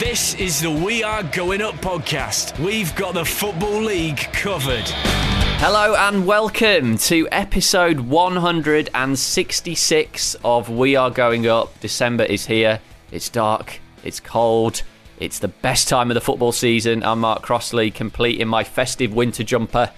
[0.00, 2.58] This is the We Are Going Up podcast.
[2.58, 4.88] We've got the Football League covered.
[5.60, 11.78] Hello and welcome to episode 166 of We Are Going Up.
[11.80, 12.80] December is here.
[13.12, 14.82] It's dark, it's cold,
[15.18, 17.04] it's the best time of the football season.
[17.04, 19.90] I'm Mark Crossley, completing my festive winter jumper.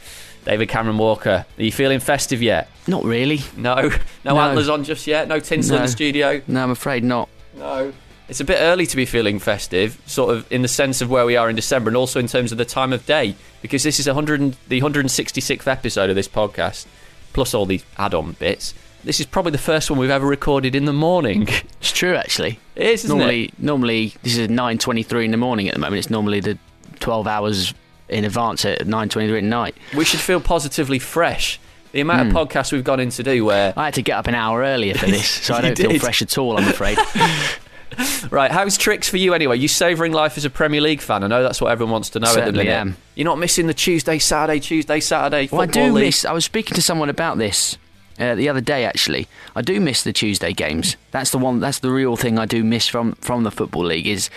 [0.45, 2.69] David Cameron Walker, are you feeling festive yet?
[2.89, 3.43] Not really.
[3.57, 3.77] No,
[4.25, 4.41] no, No.
[4.41, 5.29] antlers on just yet.
[5.29, 6.43] No tinsel in the studio.
[6.49, 7.29] No, I'm afraid not.
[7.55, 7.93] No.
[8.33, 11.27] It's a bit early to be feeling festive, sort of in the sense of where
[11.27, 14.01] we are in December, and also in terms of the time of day, because this
[14.01, 16.87] is 100 and- the 166th episode of this podcast,
[17.35, 18.73] plus all these add-on bits.
[19.05, 21.47] This is probably the first one we've ever recorded in the morning.
[21.83, 22.59] It's true, actually.
[22.75, 23.59] It is, isn't normally, it?
[23.59, 25.99] normally this is 9:23 in the morning at the moment.
[25.99, 26.57] It's normally the
[27.01, 27.75] 12 hours
[28.09, 29.77] in advance at 9:23 at night.
[29.95, 31.61] We should feel positively fresh.
[31.91, 32.35] The amount Hmm.
[32.37, 34.63] of podcasts we've gone in to do where I had to get up an hour
[34.63, 36.57] earlier for this, so I don't feel fresh at all.
[36.57, 36.97] I'm afraid.
[38.31, 39.59] Right, how's tricks for you anyway?
[39.59, 41.23] You savouring life as a Premier League fan?
[41.25, 42.79] I know that's what everyone wants to know at the Certainly minute.
[42.79, 42.97] am.
[43.15, 45.49] You're not missing the Tuesday, Saturday, Tuesday, Saturday.
[45.53, 46.07] well, I do League?
[46.07, 46.25] miss.
[46.25, 47.77] I was speaking to someone about this
[48.19, 48.85] uh, the other day.
[48.85, 50.97] Actually, I do miss the Tuesday games.
[51.11, 51.61] That's the one.
[51.61, 54.07] That's the real thing I do miss from from the football league.
[54.07, 54.31] Is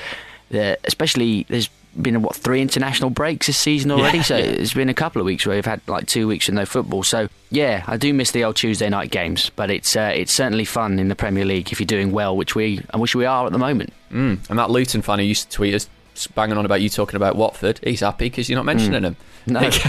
[0.50, 1.70] the especially there's
[2.02, 4.18] been what three international breaks this season already.
[4.18, 4.44] Yeah, so yeah.
[4.44, 7.04] it's been a couple of weeks where we've had like two weeks with no football.
[7.04, 9.52] So yeah, I do miss the old Tuesday night games.
[9.56, 12.56] But it's uh, it's certainly fun in the Premier League if you're doing well, which
[12.56, 13.94] we I wish we are at the moment.
[14.12, 14.50] Mm.
[14.50, 15.90] And that Luton fan who used to tweet us
[16.34, 19.16] banging on about you talking about Watford, he's happy because you're not mentioning him.
[19.48, 19.60] No.
[19.60, 19.80] There you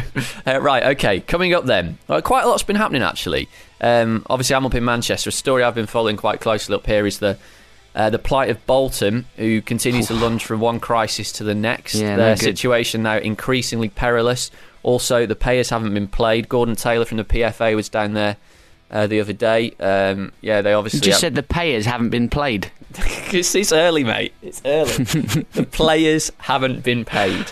[0.44, 0.52] go.
[0.52, 1.20] uh, right, okay.
[1.20, 1.98] Coming up then.
[2.08, 3.48] Well, quite a lot's been happening actually.
[3.80, 5.30] Um, obviously, I'm up in Manchester.
[5.30, 7.38] A story I've been following quite closely up here is the.
[7.96, 11.94] Uh, the plight of Bolton, who continues to lunge from one crisis to the next.
[11.94, 14.50] Yeah, Their situation now increasingly perilous.
[14.82, 16.46] Also, the payers haven't been played.
[16.46, 18.36] Gordon Taylor from the PFA was down there
[18.90, 19.70] uh, the other day.
[19.80, 22.70] Um, yeah, they obviously You just have- said the payers haven't been played.
[22.98, 24.34] it's, it's early, mate.
[24.42, 24.92] It's early.
[25.52, 27.46] the players haven't been paid.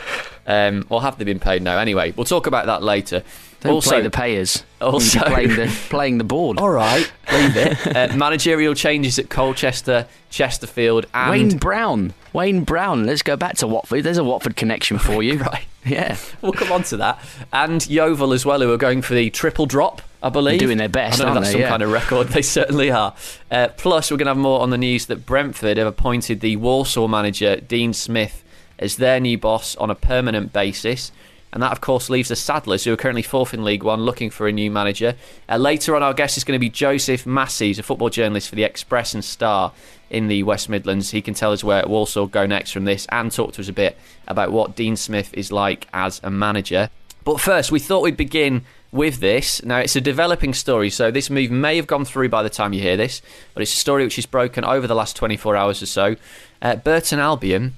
[0.47, 1.79] Um, or have they been paid now?
[1.79, 3.23] Anyway, we'll talk about that later.
[3.61, 4.63] Don't also, the payers.
[4.87, 6.59] You need to also- playing the playing the board.
[6.59, 7.97] all right, leave it.
[7.97, 12.13] uh, managerial changes at Colchester, Chesterfield, and Wayne Brown.
[12.33, 13.05] Wayne Brown.
[13.07, 14.03] Let's go back to Watford.
[14.05, 15.39] There's a Watford connection for you.
[15.39, 15.65] right.
[15.87, 16.17] Yeah.
[16.43, 17.25] We'll come on to that.
[17.53, 20.59] And Yeovil as well, who are going for the triple drop, I believe.
[20.59, 21.53] They're doing their best, I don't know that's they?
[21.53, 21.69] some Yeah.
[21.69, 22.27] kind of record.
[22.35, 23.15] They certainly are.
[23.51, 26.57] Uh, plus, we're going to have more on the news that Brentford have appointed the
[26.57, 28.43] Walsall manager, Dean Smith,
[28.79, 31.13] as their new boss on a permanent basis.
[31.55, 34.29] And that, of course, leaves the Saddlers, who are currently fourth in League One, looking
[34.29, 35.15] for a new manager.
[35.49, 38.57] Uh, later on, our guest is going to be Joseph Masi, a football journalist for
[38.57, 39.73] the Express and Star
[40.11, 41.13] in the West Midlands.
[41.13, 43.73] He can tell us where Walsall go next from this and talk to us a
[43.73, 46.91] bit about what Dean Smith is like as a manager.
[47.23, 49.63] But first, we thought we'd begin with this.
[49.63, 52.73] Now, it's a developing story, so this move may have gone through by the time
[52.73, 53.23] you hear this,
[53.55, 56.17] but it's a story which is broken over the last 24 hours or so.
[56.61, 57.75] Uh, Burton Albion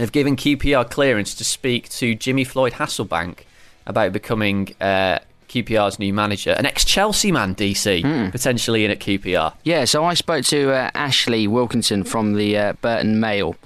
[0.00, 3.40] have given QPR clearance to speak to Jimmy Floyd Hasselbaink
[3.86, 5.18] about becoming uh,
[5.48, 6.52] QPR's new manager.
[6.52, 9.54] An ex Chelsea man, DC, potentially in at QPR.
[9.64, 13.56] Yeah, so I spoke to uh, Ashley Wilkinson from the uh, Burton Mail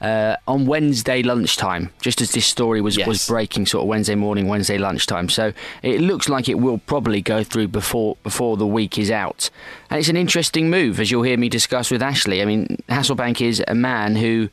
[0.00, 3.06] uh, on Wednesday lunchtime, just as this story was, Yes.
[3.06, 5.28] was breaking, sort of Wednesday morning, Wednesday lunchtime.
[5.28, 9.50] So it looks like it will probably go through before before the week is out.
[9.90, 12.42] And it's an interesting move, as you'll hear me discuss with Ashley.
[12.42, 14.48] I mean, Hasselbaink is a man who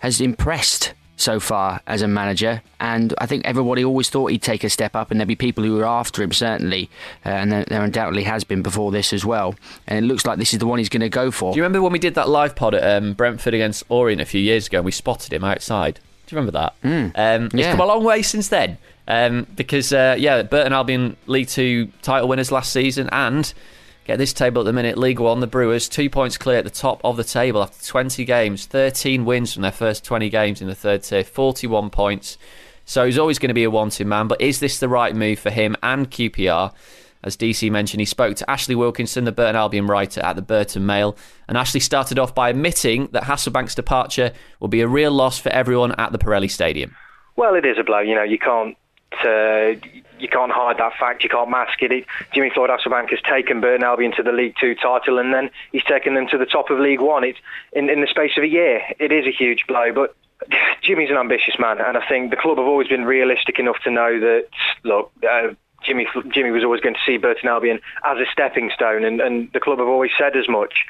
[0.00, 4.64] has impressed so far as a manager, and I think everybody always thought he'd take
[4.64, 6.88] a step up, and there'd be people who were after him certainly,
[7.26, 9.54] uh, and there, there undoubtedly has been before this as well.
[9.86, 11.52] And it looks like this is the one he's going to go for.
[11.52, 14.24] Do you remember when we did that live pod at um, Brentford against Orient a
[14.24, 16.00] few years ago and we spotted him outside?
[16.26, 16.74] Do you remember that?
[17.16, 18.78] um, It's come a long way since then.
[19.06, 23.52] Um, because, uh, yeah, Burton Albion League Two title winners last season and.
[24.04, 24.98] Get this table at the minute.
[24.98, 28.24] League One, the Brewers, two points clear at the top of the table after 20
[28.24, 32.38] games, 13 wins from their first 20 games in the third tier, 41 points.
[32.84, 34.26] So he's always going to be a wanted man.
[34.26, 36.72] But is this the right move for him and QPR?
[37.22, 40.86] As DC mentioned, he spoke to Ashley Wilkinson, the Burton Albion writer at the Burton
[40.86, 45.38] Mail, and Ashley started off by admitting that Hasselbaink's departure will be a real loss
[45.38, 46.96] for everyone at the Pirelli Stadium.
[47.36, 48.00] Well, it is a blow.
[48.00, 48.76] You know, you can't
[49.24, 49.74] uh,
[50.18, 51.22] you can't hide that fact.
[51.22, 52.06] You can't mask it.
[52.32, 55.84] Jimmy Floyd Hasselbaink has taken Burton Albion to the League Two title, and then he's
[55.84, 57.24] taken them to the top of League One.
[57.24, 57.38] It's
[57.72, 58.82] in, in the space of a year.
[58.98, 60.14] It is a huge blow, but
[60.82, 63.90] Jimmy's an ambitious man, and I think the club have always been realistic enough to
[63.90, 64.46] know that
[64.84, 65.12] look.
[65.28, 69.20] Uh, Jimmy Jimmy was always going to see Burton Albion as a stepping stone, and,
[69.20, 70.84] and the club have always said as much.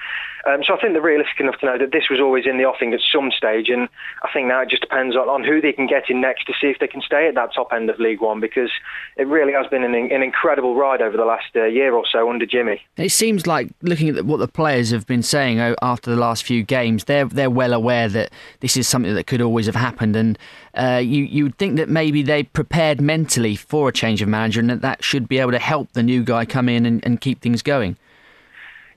[0.46, 2.64] Um, so I think they're realistic enough to know that this was always in the
[2.64, 3.88] offing at some stage, and
[4.22, 6.54] I think now it just depends on, on who they can get in next to
[6.58, 8.70] see if they can stay at that top end of League One, because
[9.16, 12.31] it really has been an, an incredible ride over the last uh, year or so
[12.31, 12.81] under Jimmy.
[12.96, 16.62] It seems like looking at what the players have been saying after the last few
[16.62, 20.38] games, they're they're well aware that this is something that could always have happened, and
[20.75, 24.61] uh, you you would think that maybe they prepared mentally for a change of manager,
[24.61, 27.20] and that that should be able to help the new guy come in and, and
[27.20, 27.96] keep things going.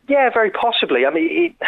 [0.08, 1.06] Yeah, very possibly.
[1.06, 1.68] I mean, it,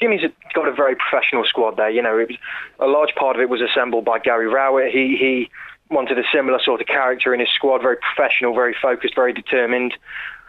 [0.00, 0.22] Jimmy's
[0.54, 1.90] got a very professional squad there.
[1.90, 2.38] You know, it was,
[2.80, 4.92] a large part of it was assembled by Gary Rowett.
[4.92, 5.50] He he
[5.90, 9.94] wanted a similar sort of character in his squad, very professional, very focused, very determined.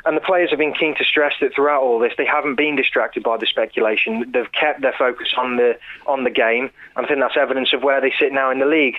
[0.05, 2.75] And the players have been keen to stress that throughout all this, they haven't been
[2.75, 4.31] distracted by the speculation.
[4.31, 6.71] They've kept their focus on the on the game.
[6.95, 8.97] And I think that's evidence of where they sit now in the league.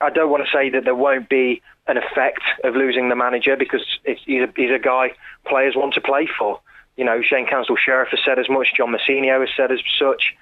[0.00, 3.56] I don't want to say that there won't be an effect of losing the manager
[3.56, 5.14] because he's, a, he's a guy
[5.46, 6.60] players want to play for.
[6.96, 8.74] You know, Shane Cansdell-Sherriff has said as much.
[8.74, 10.34] John Mousinho has said as such.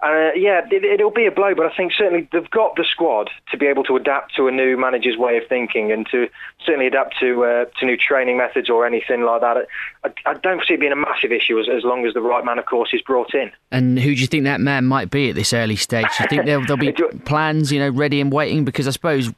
[0.00, 3.30] Uh, yeah, it, will be a blow, but I think certainly they've got the squad
[3.50, 6.28] to be able to adapt to a new manager's way of thinking and to
[6.64, 9.66] certainly adapt to uh, to new training methods or anything like that.
[10.04, 12.44] I, I, don't see it being a massive issue as, as long as the right
[12.44, 13.50] man, of course, is brought in.
[13.72, 16.06] And who do you think that man might be at this early stage?
[16.16, 16.92] Do you think there'll, there'll be
[17.24, 18.64] plans, you know, ready and waiting?
[18.64, 19.32] Because I suppose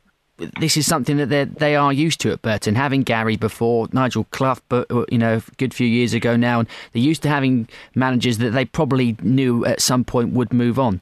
[0.59, 2.75] this is something that they they are used to at Burton.
[2.75, 6.61] Having Gary before Nigel Clough, but uh, you know, a good few years ago now,
[6.61, 10.79] and they're used to having managers that they probably knew at some point would move
[10.79, 11.01] on.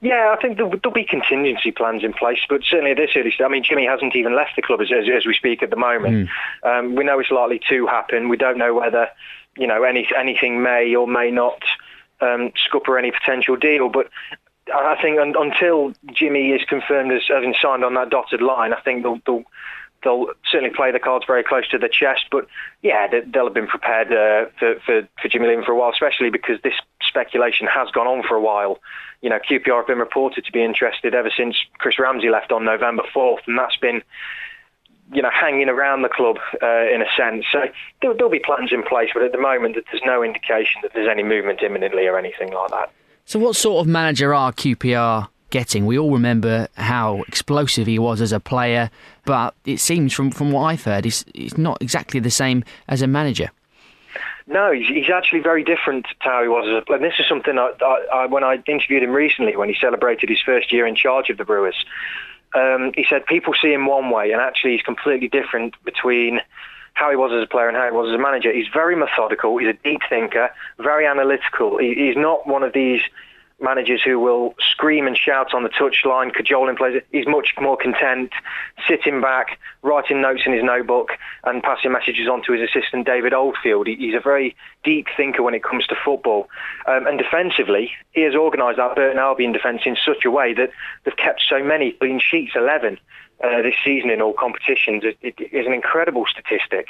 [0.00, 3.32] Yeah, I think there'll, there'll be contingency plans in place, but certainly at this early
[3.32, 5.70] stage, I mean, Jimmy hasn't even left the club as, as, as we speak at
[5.70, 6.28] the moment.
[6.62, 6.78] Mm.
[6.78, 8.28] Um, we know it's likely to happen.
[8.28, 9.08] We don't know whether,
[9.56, 11.64] you know, any, anything may or may not
[12.20, 13.88] um, scupper any potential deal.
[13.88, 14.08] But
[14.74, 18.80] I think un, until Jimmy is confirmed as having signed on that dotted line, I
[18.80, 19.44] think they'll, they'll,
[20.02, 22.26] they'll certainly play the cards very close to the chest.
[22.30, 22.46] But
[22.82, 26.30] yeah, they'll have been prepared uh, for, for, for Jimmy leaving for a while, especially
[26.30, 26.74] because this
[27.06, 28.78] speculation has gone on for a while.
[29.22, 32.64] You know, QPR have been reported to be interested ever since Chris Ramsey left on
[32.64, 34.02] November 4th, and that's been
[35.12, 37.46] you know, hanging around the club uh, in a sense.
[37.50, 37.64] So
[38.00, 41.08] there'll, there'll be plans in place, but at the moment there's no indication that there's
[41.08, 42.92] any movement imminently or anything like that.
[43.28, 45.84] So, what sort of manager are QPR getting?
[45.84, 48.88] We all remember how explosive he was as a player,
[49.26, 53.02] but it seems from, from what I've heard, he's, he's not exactly the same as
[53.02, 53.50] a manager.
[54.46, 56.96] No, he's, he's actually very different to how he was as a player.
[56.96, 60.30] And this is something I, I, I, when I interviewed him recently, when he celebrated
[60.30, 61.76] his first year in charge of the Brewers,
[62.54, 66.40] um, he said people see him one way, and actually he's completely different between
[66.98, 68.52] how he was as a player and how he was as a manager.
[68.52, 69.56] He's very methodical.
[69.56, 71.78] He's a deep thinker, very analytical.
[71.78, 73.00] He, he's not one of these
[73.60, 77.02] managers who will scream and shout on the touchline, cajoling players.
[77.10, 78.32] He's much more content,
[78.86, 81.10] sitting back, writing notes in his notebook
[81.44, 83.86] and passing messages on to his assistant David Oldfield.
[83.86, 86.48] He's a very deep thinker when it comes to football.
[86.86, 90.70] Um, and defensively, he has organised that Burton Albion defence in such a way that
[91.04, 92.98] they've kept so many clean sheets, 11
[93.42, 95.04] uh, this season in all competitions.
[95.04, 96.88] It, it is an incredible statistic.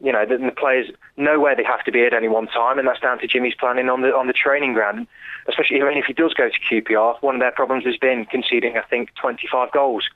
[0.00, 2.78] You know, the, the players know where they have to be at any one time,
[2.78, 5.06] and that's down to Jimmy's planning on the on the training ground.
[5.46, 8.76] Especially, mean, if he does go to QPR, one of their problems has been conceding,
[8.76, 10.08] I think, 25 goals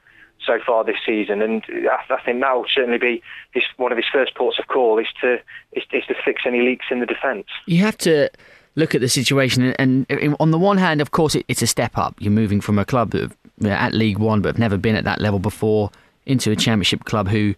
[0.44, 3.98] so far this season, and I, I think that will certainly be his, one of
[3.98, 5.34] his first ports of call is to
[5.72, 7.46] is, is to fix any leaks in the defence.
[7.66, 8.30] You have to
[8.76, 11.66] look at the situation, and, and on the one hand, of course, it, it's a
[11.66, 12.14] step up.
[12.20, 13.32] You're moving from a club that
[13.64, 15.90] at League One but have never been at that level before
[16.24, 17.54] into a Championship club who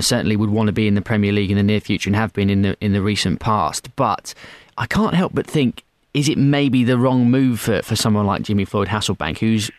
[0.00, 2.32] certainly would want to be in the Premier League in the near future and have
[2.32, 3.94] been in the in the recent past.
[3.96, 4.34] But
[4.78, 5.84] I can't help but think
[6.14, 9.70] is it maybe the wrong move for, for someone like Jimmy Floyd Hasselbaink, who's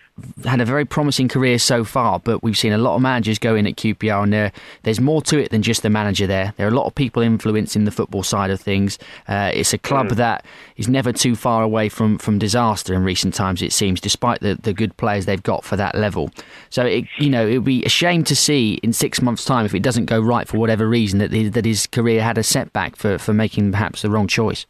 [0.46, 3.56] had a very promising career so far, but we've seen a lot of managers go
[3.56, 4.52] in at QPR, and there,
[4.84, 6.54] there's more to it than just the manager there.
[6.56, 8.98] There are a lot of people influencing the football side of things.
[9.28, 10.16] Uh, it's a club mm.
[10.16, 10.46] that
[10.78, 14.56] is never too far away from, from disaster in recent times, it seems, despite the,
[14.56, 16.32] the good players they've got for that level.
[16.70, 19.66] So, it, you know, it would be a shame to see in six months' time,
[19.66, 22.44] if it doesn't go right for whatever reason, that, his, that his career had a
[22.44, 24.66] setback for, for making perhaps the wrong choice.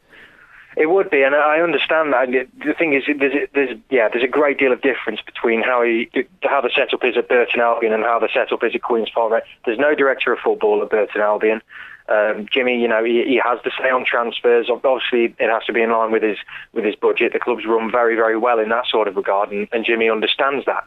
[0.78, 2.28] It would be, and I understand that.
[2.32, 6.10] The thing is, there's, there's yeah, there's a great deal of difference between how he,
[6.44, 9.44] how the setup is at Burton Albion and how the setup is at Queens Park.
[9.66, 11.62] There's no director of football at Burton Albion.
[12.08, 14.70] Um, Jimmy, you know, he, he has to say on transfers.
[14.70, 16.38] Obviously, it has to be in line with his
[16.74, 17.32] with his budget.
[17.32, 20.66] The club's run very, very well in that sort of regard, and, and Jimmy understands
[20.66, 20.84] that.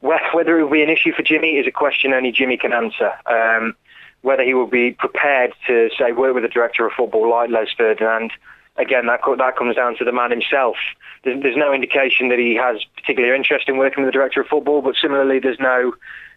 [0.00, 3.12] Whether it will be an issue for Jimmy is a question only Jimmy can answer.
[3.26, 3.76] Um,
[4.22, 7.68] whether he will be prepared to say work with a director of football like Les
[7.76, 8.32] Ferdinand,
[8.80, 10.76] again, that that comes down to the man himself.
[11.24, 14.46] There's, there's no indication that he has particular interest in working with the director of
[14.46, 15.92] football, but similarly, there's no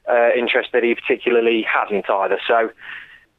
[0.09, 2.39] uh, interest that he particularly hasn't either.
[2.47, 2.71] So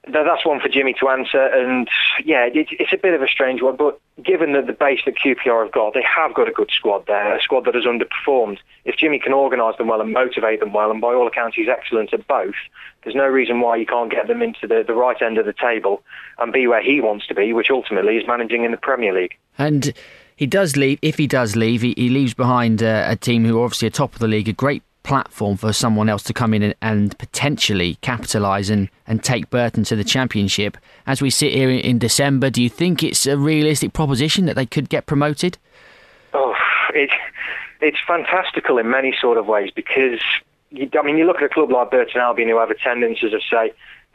[0.08, 1.40] that's one for Jimmy to answer.
[1.40, 1.88] And
[2.24, 5.16] yeah, it, it's a bit of a strange one, but given that the base that
[5.16, 8.58] QPR have got, they have got a good squad there, a squad that has underperformed.
[8.84, 11.68] If Jimmy can organise them well and motivate them well, and by all accounts he's
[11.68, 12.54] excellent at both,
[13.02, 15.52] there's no reason why you can't get them into the, the right end of the
[15.52, 16.02] table
[16.38, 19.36] and be where he wants to be, which ultimately is managing in the Premier League.
[19.58, 19.92] And
[20.36, 20.98] he does leave.
[21.02, 23.90] If he does leave, he, he leaves behind uh, a team who are obviously are
[23.90, 27.16] top of the league, a great platform for someone else to come in and, and
[27.18, 30.76] potentially capitalise and, and take Burton to the championship.
[31.06, 34.56] As we sit here in, in, December, do you think it's a realistic proposition that
[34.56, 35.58] they could get promoted?
[36.32, 36.56] Oh,
[36.92, 37.10] it,
[37.80, 40.20] it's fantastical in many sort of ways because,
[40.70, 43.42] you, I mean, you look at a club like Burton Albion who have attendances of,
[43.48, 43.72] say,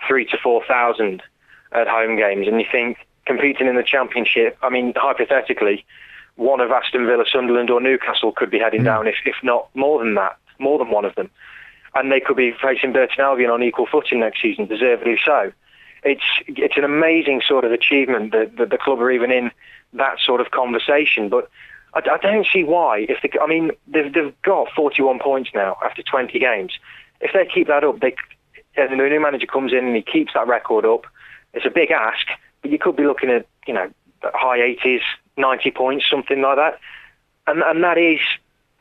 [0.07, 1.21] three to 4,000
[1.71, 5.85] at home games and you think competing in the championship, I mean, hypothetically,
[6.35, 8.85] one of Aston Villa, Sunderland or Newcastle could be heading mm.
[8.85, 11.29] down, if, if not more than that more than one of them.
[11.95, 15.51] And they could be facing Burton Albion on equal footing next season, deservedly so.
[16.03, 19.51] It's it's an amazing sort of achievement that, that the club are even in
[19.93, 21.29] that sort of conversation.
[21.29, 21.49] But
[21.93, 23.05] I, I don't see why.
[23.09, 26.73] If they, I mean, they've, they've got 41 points now after 20 games.
[27.21, 28.15] If they keep that up, they,
[28.77, 31.05] and the new manager comes in and he keeps that record up,
[31.53, 32.27] it's a big ask,
[32.61, 33.89] but you could be looking at, you know,
[34.23, 35.01] high 80s,
[35.37, 36.79] 90 points, something like that.
[37.47, 38.19] And, and that is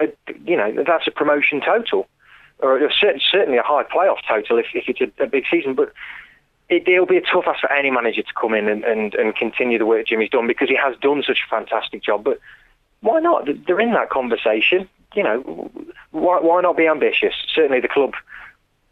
[0.01, 0.09] a,
[0.45, 2.09] you know, that's a promotion total,
[2.61, 5.75] or certainly a high playoff total if, if it's a, a big season.
[5.75, 5.93] But
[6.69, 9.35] it, will be a tough ask for any manager to come in and, and, and
[9.35, 12.25] continue the work Jimmy's done because he has done such a fantastic job.
[12.25, 12.41] But
[13.01, 13.49] why not?
[13.67, 14.89] They're in that conversation.
[15.15, 15.71] You know,
[16.11, 17.35] why, why not be ambitious?
[17.55, 18.13] Certainly the club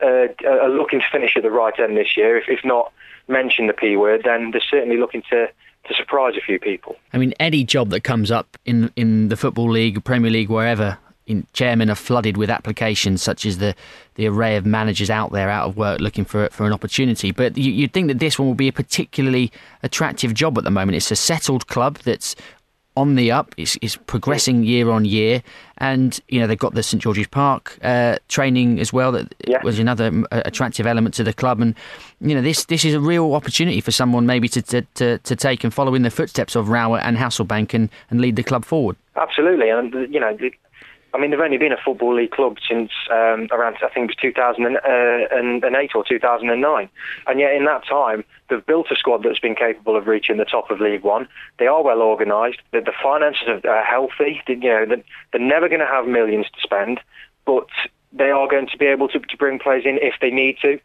[0.03, 2.39] uh, are looking to finish at the right end this year.
[2.39, 2.93] If, if not
[3.29, 5.49] mention the P word, then they're certainly looking to
[5.89, 6.97] to surprise a few people.
[7.13, 10.99] I mean, any job that comes up in in the football league, Premier League, wherever,
[11.27, 13.75] in, chairmen are flooded with applications, such as the
[14.15, 17.33] the array of managers out there out of work looking for for an opportunity.
[17.33, 19.53] But you, would think that this one will be a particularly
[19.83, 20.97] attractive job at the moment.
[20.97, 22.37] It's a settled club that's
[22.97, 23.55] on the up.
[23.57, 25.43] It's, it's progressing year on year,
[25.79, 29.13] and you know they've got the St George's Park uh, training as well.
[29.13, 29.63] That yeah.
[29.63, 31.75] was another attractive element to the club, and
[32.21, 35.37] you know this this is a real opportunity for someone maybe to to, to, to
[35.37, 38.65] take and follow in the footsteps of Rowett and Hasselbaink and, and lead the club
[38.65, 38.97] forward.
[39.17, 40.37] Absolutely, and you know
[41.15, 44.17] I mean, they've only been a Football League club since um, around, I think it
[44.17, 46.89] was 2008 or 2009.
[47.27, 50.45] And yet in that time, they've built a squad that's been capable of reaching the
[50.45, 51.29] top of League One.
[51.59, 52.59] They are well organised.
[52.73, 54.43] The, the, finances are healthy.
[54.47, 57.01] You know, they're, they're never going to have millions to spend,
[57.45, 57.69] but
[58.13, 60.79] they are going to be able to, to bring players in if they need to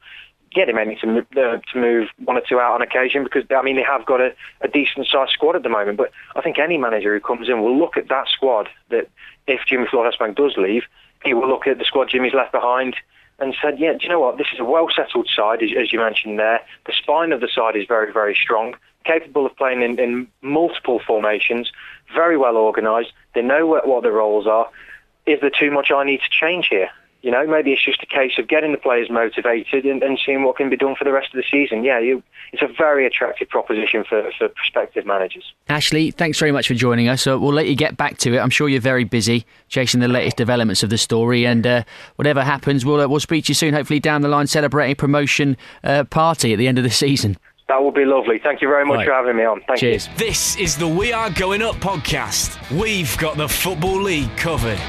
[0.53, 3.45] yeah, they may need to, uh, to move one or two out on occasion because,
[3.49, 5.97] I mean, they have got a, a decent-sized squad at the moment.
[5.97, 9.09] But I think any manager who comes in will look at that squad that
[9.47, 10.83] if Jimmy Floyd-Hasselbaink does leave,
[11.23, 12.95] he will look at the squad Jimmy's left behind
[13.39, 14.37] and said, yeah, do you know what?
[14.37, 16.61] This is a well-settled side, as, as you mentioned there.
[16.85, 20.99] The spine of the side is very, very strong, capable of playing in, in multiple
[21.05, 21.71] formations,
[22.13, 23.13] very well organised.
[23.33, 24.69] They know what, what their roles are.
[25.25, 26.89] Is there too much I need to change here?
[27.21, 30.43] You know, maybe it's just a case of getting the players motivated and, and seeing
[30.43, 31.83] what can be done for the rest of the season.
[31.83, 35.53] Yeah, you, it's a very attractive proposition for, for prospective managers.
[35.69, 37.21] Ashley, thanks very much for joining us.
[37.21, 38.39] So we'll let you get back to it.
[38.39, 41.83] I'm sure you're very busy chasing the latest developments of the story, and uh,
[42.15, 43.73] whatever happens, we'll uh, we'll speak to you soon.
[43.73, 47.37] Hopefully, down the line, celebrating promotion uh, party at the end of the season.
[47.67, 48.39] That would be lovely.
[48.43, 49.07] Thank you very much right.
[49.07, 49.61] for having me on.
[49.65, 50.07] Thank Cheers.
[50.07, 50.13] You.
[50.17, 52.59] This is the We Are Going Up podcast.
[52.77, 54.79] We've got the Football League covered.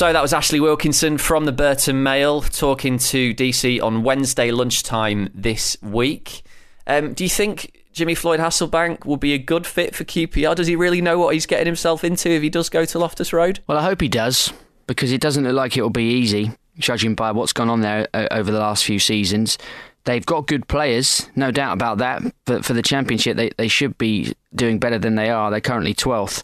[0.00, 5.28] So that was Ashley Wilkinson from the Burton Mail talking to DC on Wednesday lunchtime
[5.34, 6.40] this week.
[6.86, 10.54] Um, do you think Jimmy Floyd Hasselbaink will be a good fit for QPR?
[10.54, 13.34] Does he really know what he's getting himself into if he does go to Loftus
[13.34, 13.60] Road?
[13.66, 14.54] Well, I hope he does
[14.86, 18.08] because it doesn't look like it will be easy, judging by what's gone on there
[18.14, 19.58] uh, over the last few seasons.
[20.04, 22.22] They've got good players, no doubt about that.
[22.46, 25.50] But for the Championship, they, they should be doing better than they are.
[25.50, 26.42] They're currently 12th.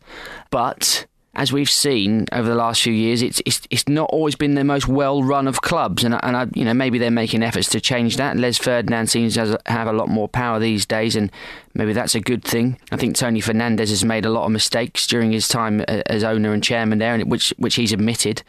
[0.50, 1.06] But
[1.37, 4.64] as we've seen over the last few years, it's it's, it's not always been the
[4.64, 7.81] most well run of clubs, and and I, you know maybe they're making efforts to
[7.81, 8.37] change that.
[8.38, 11.31] Les Ferdinand seems to have a lot more power these days, and
[11.75, 12.81] maybe that's a good thing.
[12.90, 16.25] I think Tony Fernandes has made a lot of mistakes during his time uh, as
[16.25, 18.43] owner and chairman there, and which which he's admitted,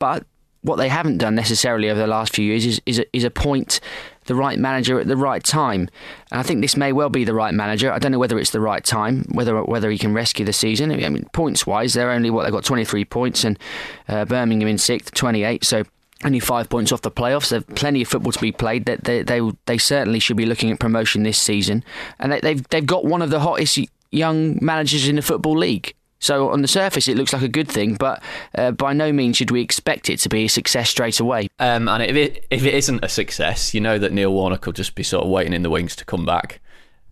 [0.00, 0.26] but
[0.62, 3.80] what they haven't done necessarily over the last few years is is, is appoint
[4.26, 5.88] the right manager at the right time.
[6.30, 7.92] And I think this may well be the right manager.
[7.92, 10.90] I don't know whether it's the right time, whether whether he can rescue the season.
[10.90, 13.58] I mean, points wise, they're only what they've got 23 points, and
[14.08, 15.64] uh, Birmingham in sixth, 28.
[15.64, 15.84] So
[16.24, 17.50] only five points off the playoffs.
[17.50, 18.84] There's plenty of football to be played.
[18.84, 21.84] That they, they, they certainly should be looking at promotion this season,
[22.18, 23.78] and they, they've they've got one of the hottest
[24.10, 25.94] young managers in the football league.
[26.22, 28.22] So on the surface, it looks like a good thing, but
[28.54, 31.48] uh, by no means should we expect it to be a success straight away.
[31.58, 34.72] Um, and if it if it isn't a success, you know that Neil Warnock will
[34.72, 36.60] just be sort of waiting in the wings to come back.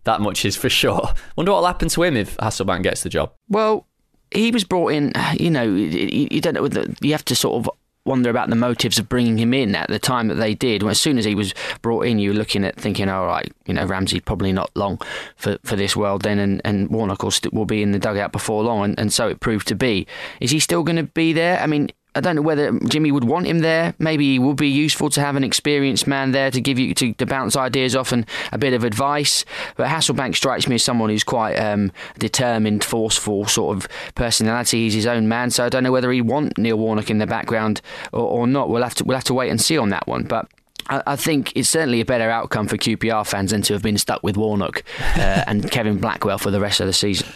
[0.05, 1.09] That much is for sure.
[1.35, 3.33] Wonder what'll happen to him if Hasselbaink gets the job.
[3.49, 3.85] Well,
[4.31, 5.11] he was brought in.
[5.37, 6.85] You know, you don't know.
[7.01, 7.69] You have to sort of
[8.05, 10.83] wonder about the motives of bringing him in at the time that they did.
[10.83, 13.73] As soon as he was brought in, you were looking at thinking, all right, you
[13.73, 14.99] know, Ramsey probably not long
[15.35, 18.31] for, for this world then, and, and Warnock will, st- will be in the dugout
[18.31, 20.07] before long, and, and so it proved to be.
[20.39, 21.59] Is he still going to be there?
[21.59, 23.93] I mean, I don't know whether Jimmy would want him there.
[23.97, 27.13] Maybe it would be useful to have an experienced man there to give you to,
[27.13, 29.45] to bounce ideas off and a bit of advice.
[29.77, 34.83] But Hasselbaink strikes me as someone who's quite um, determined, forceful sort of personality.
[34.83, 37.27] He's his own man, so I don't know whether he'd want Neil Warnock in the
[37.27, 38.69] background or, or not.
[38.69, 40.23] We'll have to we'll have to wait and see on that one.
[40.23, 40.49] But
[40.89, 44.23] I think it's certainly a better outcome for QPR fans than to have been stuck
[44.23, 44.83] with Warnock
[45.15, 47.27] uh, and Kevin Blackwell for the rest of the season.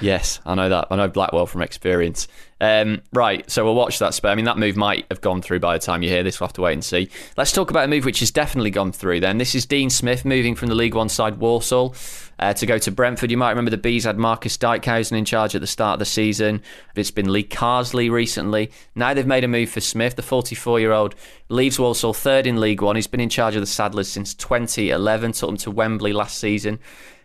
[0.00, 0.88] Yes, I know that.
[0.90, 2.26] I know Blackwell from experience.
[2.60, 4.30] Um, right, so we'll watch that spell.
[4.30, 6.40] I mean, that move might have gone through by the time you hear this.
[6.40, 7.10] We'll have to wait and see.
[7.36, 9.38] Let's talk about a move which has definitely gone through then.
[9.38, 11.94] This is Dean Smith moving from the League One side Walsall
[12.38, 13.30] uh, to go to Brentford.
[13.30, 16.04] You might remember the Bees had Marcus Dijkhuizen in charge at the start of the
[16.06, 16.62] season.
[16.94, 18.70] It's been Lee Carsley recently.
[18.94, 20.16] Now they've made a move for Smith.
[20.16, 21.14] The 44 year old
[21.48, 22.96] leaves Walsall third in League One.
[22.96, 26.78] He's been in charge of the Saddlers since 2011, took them to Wembley last season.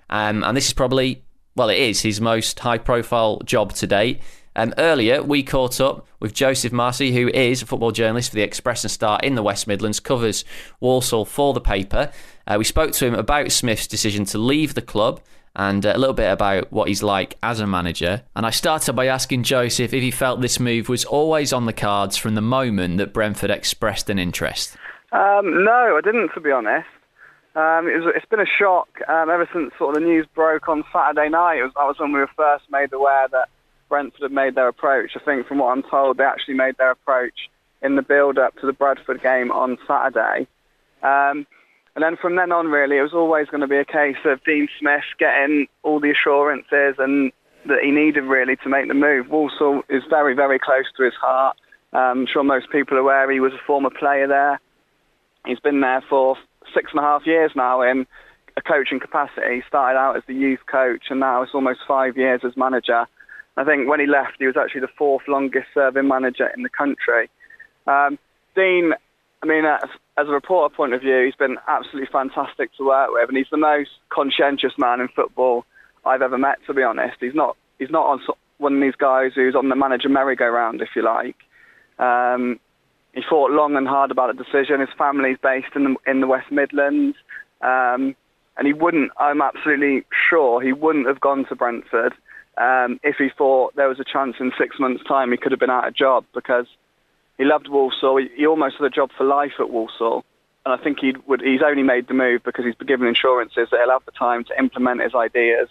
[0.10, 1.24] Um, and this is probably,
[1.56, 4.22] well, it is his most high profile job to date.
[4.56, 8.42] Um, earlier, we caught up with Joseph Masi, who is a football journalist for the
[8.42, 10.44] Express and Star in the West Midlands, covers
[10.80, 12.12] Walsall for the paper.
[12.46, 15.22] Uh, we spoke to him about Smith's decision to leave the club
[15.56, 18.24] and uh, a little bit about what he's like as a manager.
[18.36, 21.74] And I started by asking Joseph if he felt this move was always on the
[21.74, 24.76] cards from the moment that Brentford expressed an interest.
[25.12, 26.88] Um, no, I didn't, to be honest.
[27.60, 30.70] Um, it was, it's been a shock um, ever since sort of the news broke
[30.70, 31.62] on Saturday night.
[31.62, 33.50] Was, that was when we were first made aware that
[33.90, 35.12] Brentford had made their approach.
[35.18, 37.50] I think from what I'm told, they actually made their approach
[37.82, 40.48] in the build-up to the Bradford game on Saturday.
[41.04, 41.46] Um,
[41.96, 44.42] and then from then on, really, it was always going to be a case of
[44.46, 47.34] Dean Smith getting all the assurances and
[47.66, 49.28] that he needed really to make the move.
[49.30, 51.58] Walsall is very, very close to his heart.
[51.92, 54.62] Um, I'm sure most people are aware he was a former player there.
[55.46, 56.38] He's been there for
[56.74, 58.06] six and a half years now in
[58.58, 59.56] a coaching capacity.
[59.56, 63.06] He started out as the youth coach and now it's almost five years as manager.
[63.58, 66.70] I think when he left, he was actually the fourth longest serving manager in the
[66.70, 67.30] country.
[67.88, 68.18] Um,
[68.56, 68.94] Dean,
[69.42, 73.10] I mean, as, as, a reporter point of view, he's been absolutely fantastic to work
[73.12, 75.66] with, and he's the most conscientious man in football
[76.06, 76.58] I've ever met.
[76.68, 78.22] To be honest, he's not he's not on
[78.58, 81.38] one of these guys who's on the manager merry-go-round, if you like.
[81.98, 82.60] Um,
[83.14, 84.80] he fought long and hard about the decision.
[84.80, 87.18] His family's based in the in the West Midlands,
[87.62, 88.16] um,
[88.58, 89.12] and he wouldn't.
[89.18, 92.14] I'm absolutely sure he wouldn't have gone to Brentford
[92.60, 95.60] um, if he thought there was a chance in six months' time he could have
[95.60, 96.68] been out of job because
[97.38, 98.18] he loved Walsall.
[98.18, 100.26] He, he almost had a job for life at Walsall.
[100.66, 103.70] And I think he would, he's only made the move because he's been given insurances
[103.72, 105.70] that he'll have the time to implement his ideas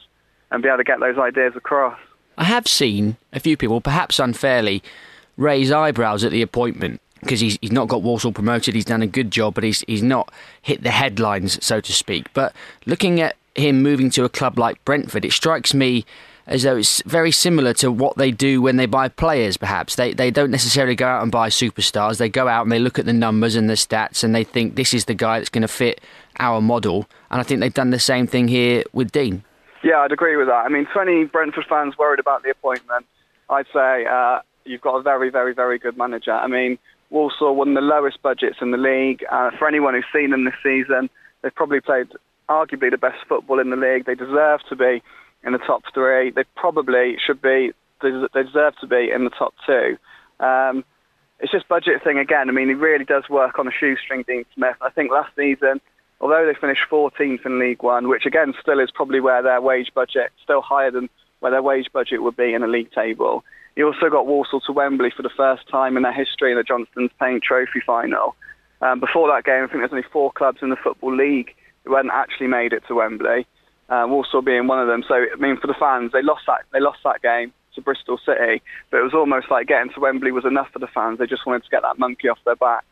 [0.51, 1.99] and be able to get those ideas across.
[2.39, 4.83] I have seen a few people, perhaps unfairly,
[5.37, 8.75] raise eyebrows at the appointment because he's, he's not got Walsall promoted.
[8.75, 12.33] He's done a good job, but he's, he's not hit the headlines, so to speak.
[12.33, 12.55] But
[12.87, 16.05] looking at him moving to a club like Brentford, it strikes me
[16.49, 19.57] as though it's very similar to what they do when they buy players.
[19.57, 22.19] Perhaps they they don't necessarily go out and buy superstars.
[22.19, 24.75] They go out and they look at the numbers and the stats and they think
[24.75, 26.01] this is the guy that's going to fit
[26.41, 27.07] our model.
[27.31, 29.45] And I think they've done the same thing here with Dean.
[29.85, 30.65] Yeah, I'd agree with that.
[30.65, 33.07] I mean, 20 Brentford fans worried about the appointment.
[33.49, 36.33] I'd say uh, you've got a very, very, very good manager.
[36.33, 36.79] I mean,
[37.11, 39.25] Walsall won the lowest budgets in the league.
[39.31, 41.09] Uh, for anyone who's seen them this season,
[41.43, 42.09] they've probably played
[42.49, 44.05] arguably the best football in the league.
[44.05, 45.03] They deserve to be
[45.45, 46.31] in the top three.
[46.31, 47.73] They probably should be.
[48.03, 49.97] They deserve to be in the top two.
[50.41, 50.85] Um,
[51.41, 52.49] it's just budget thing again.
[52.49, 54.77] I mean, he really does work on a shoestring, Dean Smith.
[54.81, 55.81] I think last season,
[56.21, 59.93] although they finished 14th in League One, which again still is probably where their wage
[59.95, 61.09] budget still higher than
[61.41, 63.45] where their wage budget would be in a league table.
[63.79, 66.65] He also got Walsall to Wembley for the first time in their history in the
[66.65, 68.35] Johnstone's Paint Trophy final.
[68.83, 71.95] Um, before that game, I think there's only four clubs in the Football League who
[71.95, 73.47] hadn't actually made it to Wembley.
[73.89, 75.05] Uh, Walsall being one of them.
[75.07, 78.19] So I mean, for the fans, they lost that they lost that game to Bristol
[78.19, 78.61] City,
[78.91, 81.21] but it was almost like getting to Wembley was enough for the fans.
[81.21, 82.85] They just wanted to get that monkey off their back.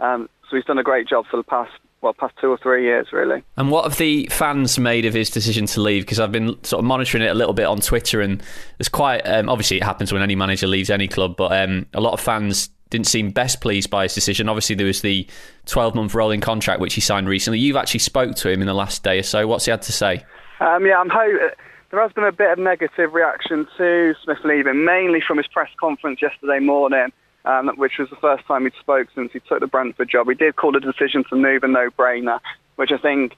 [0.00, 2.84] Um, so he's done a great job for the past well, past two or three
[2.84, 3.42] years, really.
[3.56, 6.02] And what have the fans made of his decision to leave?
[6.02, 8.42] Because I've been sort of monitoring it a little bit on Twitter, and
[8.78, 12.00] it's quite um, obviously it happens when any manager leaves any club, but um, a
[12.00, 14.48] lot of fans didn't seem best pleased by his decision.
[14.48, 15.26] Obviously, there was the
[15.66, 17.58] 12 month rolling contract which he signed recently.
[17.58, 19.46] You've actually spoke to him in the last day or so.
[19.46, 20.24] What's he had to say?
[20.60, 21.50] Um, yeah, I'm ho-
[21.90, 25.70] there has been a bit of negative reaction to Smith leaving, mainly from his press
[25.80, 27.08] conference yesterday morning
[27.46, 30.28] um, which was the first time he'd spoke since he took the Brentford job.
[30.28, 32.40] He did call the decision to move a no-brainer,
[32.74, 33.36] which I think,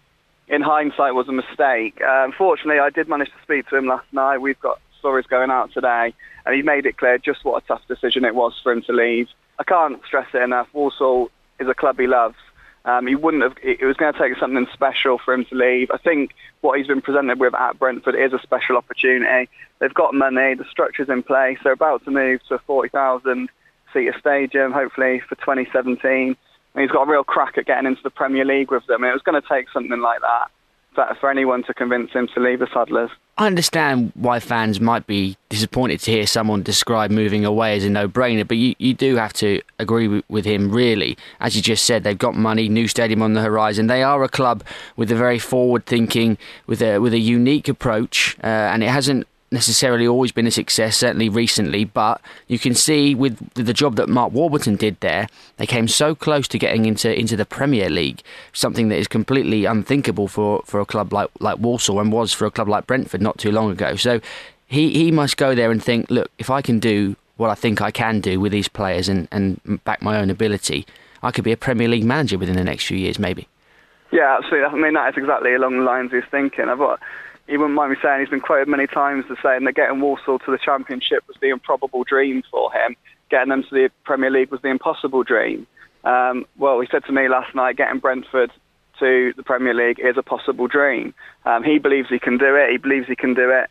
[0.49, 2.01] in hindsight, was a mistake.
[2.01, 4.39] Uh, unfortunately, I did manage to speak to him last night.
[4.39, 7.87] We've got stories going out today, and he made it clear just what a tough
[7.87, 9.29] decision it was for him to leave.
[9.59, 10.69] I can't stress it enough.
[10.73, 12.37] Walsall is a club he loves.
[12.85, 13.57] Um, he wouldn't have.
[13.63, 15.91] It was going to take something special for him to leave.
[15.91, 19.51] I think what he's been presented with at Brentford is a special opportunity.
[19.79, 21.59] They've got money, the structure's in place.
[21.63, 23.51] They're about to move to forty thousand
[23.93, 26.37] seat a stadium, hopefully for 2017.
[26.75, 29.05] And he's got a real crack at getting into the Premier League with them.
[29.05, 30.51] It was going to take something like that
[31.21, 33.11] for, anyone to convince him to leave the Saddlers.
[33.37, 37.91] I understand why fans might be disappointed to hear someone describe moving away as a
[37.91, 41.17] no-brainer, but you, you do have to agree with, with him, really.
[41.41, 43.87] As you just said, they've got money, new stadium on the horizon.
[43.87, 44.65] They are a club
[44.97, 50.07] with a very forward-thinking, with a with a unique approach, uh, and it hasn't necessarily
[50.07, 54.33] always been a success, certainly recently, but you can see with the job that Mark
[54.33, 58.89] Warburton did there, they came so close to getting into into the Premier League, something
[58.89, 62.51] that is completely unthinkable for, for a club like, like Walsall and was for a
[62.51, 63.97] club like Brentford not too long ago.
[63.97, 64.21] So
[64.67, 67.81] he, he must go there and think, look, if I can do what I think
[67.81, 70.87] I can do with these players and, and back my own ability,
[71.23, 73.49] I could be a Premier League manager within the next few years, maybe.
[74.11, 74.67] Yeah, absolutely.
[74.67, 76.69] I mean, that is exactly along the lines he's thinking.
[76.69, 77.01] I've got,
[77.49, 80.39] he wouldn't mind me saying he's been quoted many times as saying that getting Walsall
[80.41, 82.95] to the Championship was the improbable dream for him.
[83.31, 85.67] Getting them to the Premier League was the impossible dream.
[86.05, 88.51] Um, well, he said to me last night, getting Brentford
[88.99, 91.15] to the Premier League is a possible dream.
[91.45, 92.71] Um, he believes he can do it.
[92.71, 93.71] He believes he can do it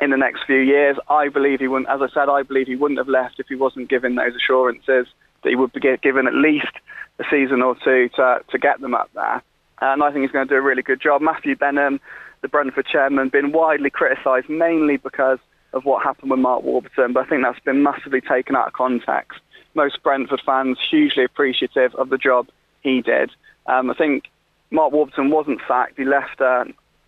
[0.00, 0.96] in the next few years.
[1.08, 3.54] I believe he wouldn't, as I said, I believe he wouldn't have left if he
[3.54, 5.06] wasn't given those assurances
[5.42, 6.72] that he would be given at least
[7.18, 9.42] a season or two to, to get them up there.
[9.80, 11.20] And I think he's going to do a really good job.
[11.20, 12.00] Matthew Benham,
[12.42, 15.38] the Brentford chairman, been widely criticised mainly because
[15.72, 18.72] of what happened with Mark Warburton, but I think that's been massively taken out of
[18.74, 19.40] context.
[19.74, 22.48] Most Brentford fans hugely appreciative of the job
[22.82, 23.30] he did.
[23.66, 24.24] Um, I think
[24.70, 25.96] Mark Warburton wasn't sacked.
[25.96, 26.40] He left.
[26.40, 26.64] Uh,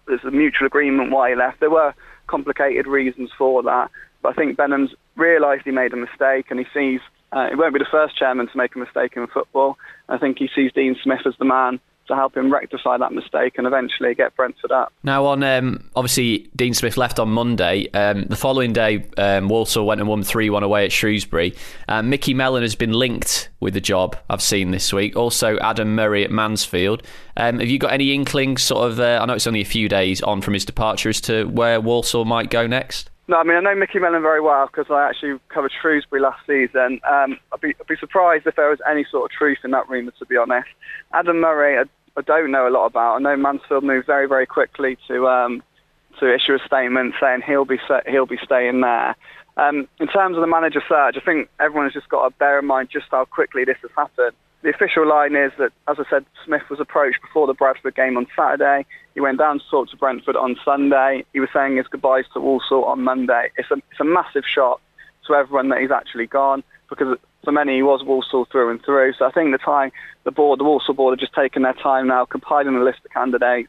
[0.06, 1.60] there's a mutual agreement why he left.
[1.60, 1.94] There were
[2.26, 3.90] complicated reasons for that,
[4.22, 7.00] but I think Benham's realised he made a mistake, and he sees
[7.32, 9.76] uh, he won't be the first chairman to make a mistake in football.
[10.08, 13.54] I think he sees Dean Smith as the man to help him rectify that mistake
[13.58, 14.92] and eventually get Brentford up.
[15.02, 17.88] Now, on um, obviously Dean Smith left on Monday.
[17.92, 21.54] Um, the following day, um, Walsall went and won three one away at Shrewsbury.
[21.88, 24.16] Uh, Micky Mellon has been linked with the job.
[24.28, 25.16] I've seen this week.
[25.16, 27.02] Also, Adam Murray at Mansfield.
[27.36, 28.62] Um, have you got any inklings?
[28.62, 29.00] Sort of.
[29.00, 31.80] Uh, I know it's only a few days on from his departure as to where
[31.80, 33.10] Walsall might go next.
[33.26, 36.40] No, I mean I know Micky Mellon very well because I actually covered Shrewsbury last
[36.46, 37.00] season.
[37.08, 39.88] Um, I'd, be, I'd be surprised if there was any sort of truth in that
[39.88, 40.68] rumour, to be honest.
[41.12, 41.84] Adam Murray, I,
[42.18, 43.16] I don't know a lot about.
[43.16, 45.62] I know Mansfield moved very, very quickly to um,
[46.20, 49.16] to issue a statement saying he'll be he'll be staying there.
[49.56, 52.58] Um, in terms of the manager search, I think everyone has just got to bear
[52.58, 54.36] in mind just how quickly this has happened.
[54.64, 58.16] The official line is that, as I said, Smith was approached before the Bradford game
[58.16, 58.86] on Saturday.
[59.12, 61.22] He went down to talk to Brentford on Sunday.
[61.34, 63.50] He was saying his goodbyes to Walsall on Monday.
[63.58, 64.80] It's a, it's a massive shock
[65.26, 69.12] to everyone that he's actually gone because for many he was Walsall through and through.
[69.18, 69.92] So I think the time
[70.24, 73.10] the board, the Walsall board, are just taking their time now, compiling a list of
[73.10, 73.68] candidates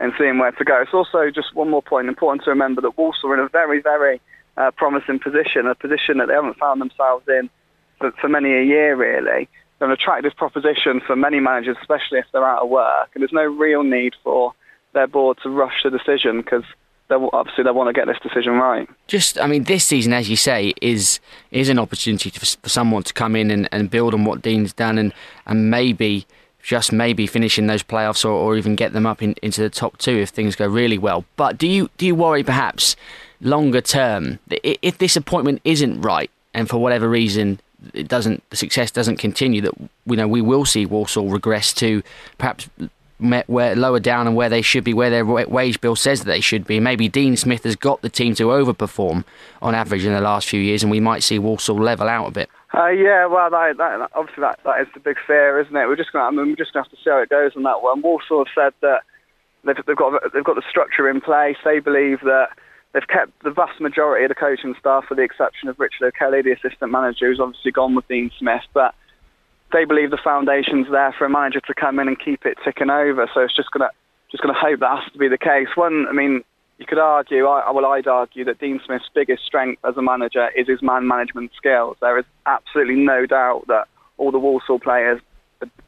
[0.00, 0.82] and seeing where to go.
[0.82, 3.80] It's also just one more point important to remember that Walsall are in a very,
[3.80, 4.20] very
[4.56, 7.48] uh, promising position, a position that they haven't found themselves in
[8.00, 9.48] for, for many a year really
[9.80, 13.10] an attractive proposition for many managers, especially if they're out of work.
[13.14, 14.52] And there's no real need for
[14.92, 16.64] their board to rush the decision because
[17.10, 18.88] obviously they want to get this decision right.
[19.06, 23.12] Just, I mean, this season, as you say, is is an opportunity for, someone to
[23.12, 25.12] come in and, and build on what Dean's done and,
[25.46, 26.26] and maybe
[26.62, 29.70] just maybe finish in those playoffs or, or even get them up in, into the
[29.70, 31.24] top two if things go really well.
[31.36, 32.96] But do you do you worry perhaps
[33.40, 37.60] longer term if this appointment isn't right and for whatever reason
[37.92, 39.72] it doesn't the success doesn't continue that
[40.06, 42.02] you know we will see Walsall regress to
[42.38, 42.68] perhaps
[43.18, 46.40] where lower down and where they should be, where their wage bill says that they
[46.40, 46.80] should be.
[46.80, 49.24] Maybe Dean Smith has got the team to overperform
[49.62, 52.30] on average in the last few years, and we might see Walsall level out a
[52.30, 52.50] bit.
[52.74, 55.86] Uh, yeah, well, that, that, obviously that, that is the big fear, isn't it?
[55.86, 57.52] We're just going I mean, we're just going to have to see how it goes
[57.56, 58.02] on that one.
[58.02, 59.02] Walsall have said that
[59.64, 61.56] they've, they've got they've got the structure in place.
[61.64, 62.48] They believe that
[62.96, 66.40] they've kept the vast majority of the coaching staff, with the exception of Richard O'Kelly,
[66.40, 68.94] the assistant manager, who's obviously gone with Dean Smith, but
[69.70, 72.88] they believe the foundation's there for a manager to come in and keep it ticking
[72.88, 73.28] over.
[73.34, 73.90] So it's just gonna
[74.30, 75.68] just gonna hope that has to be the case.
[75.74, 76.42] One, I mean,
[76.78, 80.48] you could argue, I, well, I'd argue that Dean Smith's biggest strength as a manager
[80.56, 81.98] is his man management skills.
[82.00, 85.20] There is absolutely no doubt that all the Walsall players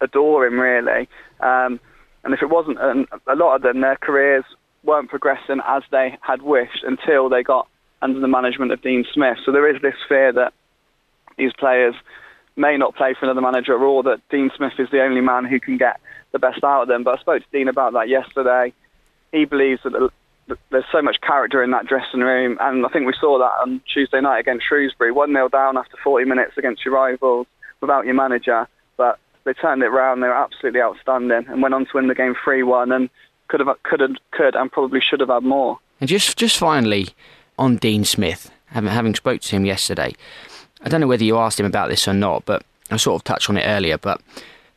[0.03, 1.09] adore him, really.
[1.41, 1.81] Um,
[2.23, 4.45] and if it wasn't, a lot of them, their careers
[4.85, 7.69] weren't progressing as they had wished until they got
[8.01, 9.39] under the management of Dean Smith.
[9.45, 10.53] So there is this fear that
[11.37, 11.95] these players
[12.57, 15.61] may not play for another manager or that Dean Smith is the only man who
[15.61, 16.01] can get
[16.33, 17.05] the best out of them.
[17.05, 18.73] But I spoke to Dean about that yesterday.
[19.33, 20.11] He believes that
[20.71, 23.81] there's so much character in that dressing room, and I think we saw that on
[23.93, 25.13] Tuesday night against Shrewsbury.
[25.13, 27.47] 1 0 down after 40 minutes against your rivals
[27.81, 30.23] without your manager, but they turned it round.
[30.23, 33.11] They were absolutely outstanding and went on to win the game 3 1 and
[33.49, 35.79] could have, could have, could and probably should have had more.
[36.01, 37.09] And just, just finally
[37.59, 40.15] on Dean Smith, having, having spoke to him yesterday,
[40.83, 43.25] I don't know whether you asked him about this or not, but I sort of
[43.25, 43.99] touched on it earlier.
[43.99, 44.21] But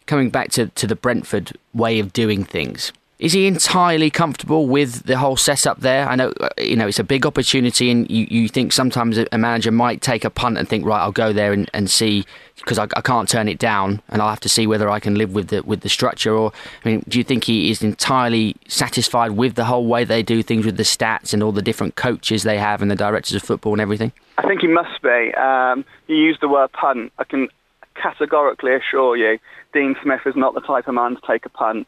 [0.05, 5.03] coming back to, to the Brentford way of doing things, is he entirely comfortable with
[5.05, 6.09] the whole setup there?
[6.09, 9.37] I know uh, you know it's a big opportunity, and you, you think sometimes a
[9.37, 12.25] manager might take a punt and think, right, I'll go there and, and see
[12.61, 15.15] because I, I can't turn it down, and I'll have to see whether I can
[15.15, 16.33] live with the with the structure.
[16.35, 16.51] Or
[16.83, 20.43] I mean, do you think he is entirely satisfied with the whole way they do
[20.43, 23.43] things with the stats and all the different coaches they have and the directors of
[23.43, 24.11] football and everything?
[24.37, 25.33] I think he must be.
[25.35, 27.11] Um, you used the word punt.
[27.17, 27.49] I can
[27.95, 29.39] categorically assure you,
[29.73, 31.87] Dean Smith is not the type of man to take a punt.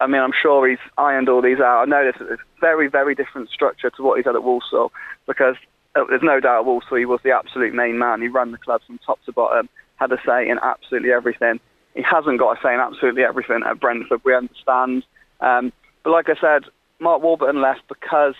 [0.00, 1.82] I mean, I'm sure he's ironed all these out.
[1.82, 4.92] I know this is a very, very different structure to what he's had at Walsall
[5.26, 5.54] because
[5.94, 8.20] uh, there's no doubt at Walsall he was the absolute main man.
[8.20, 11.60] He ran the club from top to bottom, had a say in absolutely everything.
[11.94, 15.04] He hasn't got a say in absolutely everything at Brentford, we understand.
[15.40, 18.34] Um, but like I said, Mark Warburton left because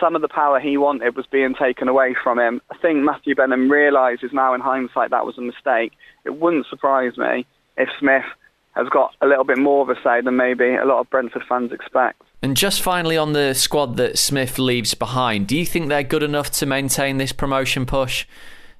[0.00, 2.60] some of the power he wanted was being taken away from him.
[2.70, 5.92] I think Matthew Benham realises now in hindsight that was a mistake.
[6.24, 7.46] It wouldn't surprise me
[7.76, 8.24] if Smith
[8.72, 11.42] has got a little bit more of a say than maybe a lot of Brentford
[11.48, 12.22] fans expect.
[12.42, 16.22] And just finally on the squad that Smith leaves behind, do you think they're good
[16.22, 18.24] enough to maintain this promotion push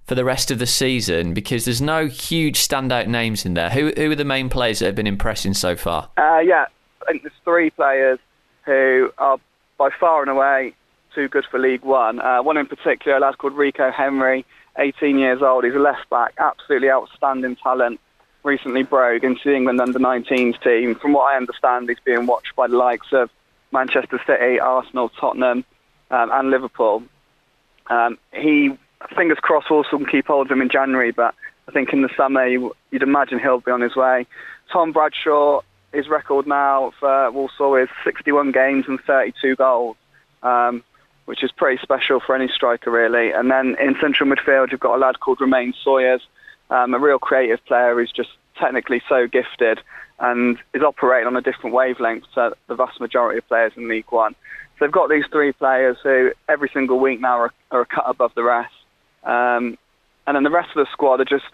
[0.08, 1.34] for the rest of the season?
[1.34, 3.70] Because there's no huge standout names in there.
[3.70, 6.10] Who, who are the main players that have been impressing so far?
[6.16, 6.66] Uh, yeah,
[7.02, 8.18] I think there's three players
[8.64, 9.38] who are
[9.76, 10.74] by far and away
[11.14, 12.20] too good for League One.
[12.20, 14.44] Uh, one in particular, a lad called Rico Henry,
[14.78, 15.64] 18 years old.
[15.64, 18.00] He's a left back, absolutely outstanding talent
[18.44, 20.94] recently broke into the England under-19s team.
[20.94, 23.30] From what I understand, he's being watched by the likes of
[23.72, 25.64] Manchester City, Arsenal, Tottenham,
[26.10, 27.02] um, and Liverpool.
[27.88, 28.76] Um, he,
[29.14, 31.34] fingers crossed, will also keep hold of him in January, but
[31.68, 34.26] I think in the summer you'd imagine he'll be on his way.
[34.72, 35.60] Tom Bradshaw,
[35.92, 39.96] his record now for Walsall is 61 games and 32 goals,
[40.42, 40.82] um,
[41.24, 43.32] which is pretty special for any striker, really.
[43.32, 46.22] And then in central midfield, you've got a lad called Romain Sawyers,
[46.70, 49.80] um, a real creative player who's just technically so gifted
[50.20, 54.10] and is operating on a different wavelength to the vast majority of players in League
[54.10, 54.34] One.
[54.78, 58.04] So they've got these three players who every single week now are, are a cut
[58.06, 58.72] above the rest.
[59.28, 59.78] Um,
[60.26, 61.44] and then the rest of the squad are just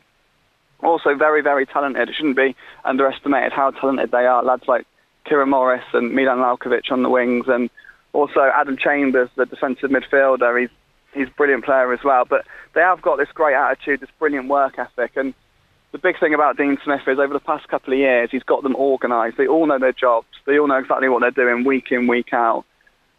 [0.80, 2.08] also very, very talented.
[2.08, 4.42] It shouldn't be underestimated how talented they are.
[4.42, 4.86] Lads like
[5.26, 7.68] Kieron Morris and Milan Lalkovic on the wings and
[8.12, 10.60] also Adam Chambers, the defensive midfielder.
[10.60, 10.70] He's
[11.12, 12.24] he's a brilliant player as well.
[12.24, 15.12] But they have got this great attitude, this brilliant work ethic.
[15.16, 15.34] And
[15.92, 18.62] the big thing about Dean Smith is over the past couple of years, he's got
[18.62, 19.36] them organised.
[19.36, 20.26] They all know their jobs.
[20.46, 22.64] They all know exactly what they're doing week in, week out.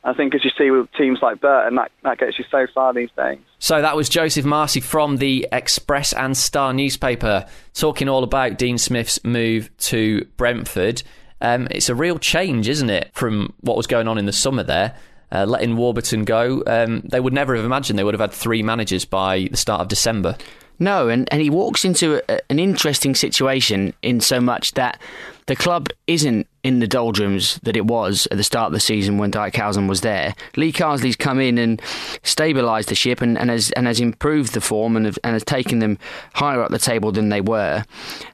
[0.05, 2.93] I think as you see with teams like Burton, that, that gets you so far
[2.93, 3.39] these days.
[3.59, 8.77] So that was Joseph Masi from the Express and Star newspaper talking all about Dean
[8.77, 11.01] Smith's move to Brentford.
[11.41, 14.63] Um, it's a real change, isn't it, from what was going on in the summer
[14.63, 14.95] there
[15.31, 18.63] uh, letting Warburton go, um, they would never have imagined they would have had three
[18.63, 20.37] managers by the start of December.
[20.79, 24.99] No, and, and he walks into a, an interesting situation in so much that
[25.47, 29.17] the club isn't in the doldrums that it was at the start of the season
[29.17, 30.33] when Dijkhuizen was there.
[30.55, 31.81] Lee Carsley's come in and
[32.23, 35.43] stabilised the ship and, and has and has improved the form and, have, and has
[35.43, 35.99] taken them
[36.33, 37.85] higher up the table than they were.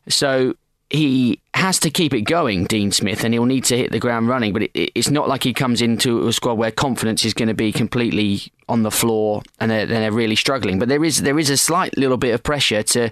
[0.07, 0.55] So
[0.91, 4.27] he has to keep it going, Dean Smith, and he'll need to hit the ground
[4.27, 4.51] running.
[4.51, 7.53] But it, it's not like he comes into a squad where confidence is going to
[7.53, 10.79] be completely on the floor and they're, they're, really struggling.
[10.79, 13.09] But there is there is a slight little bit of pressure to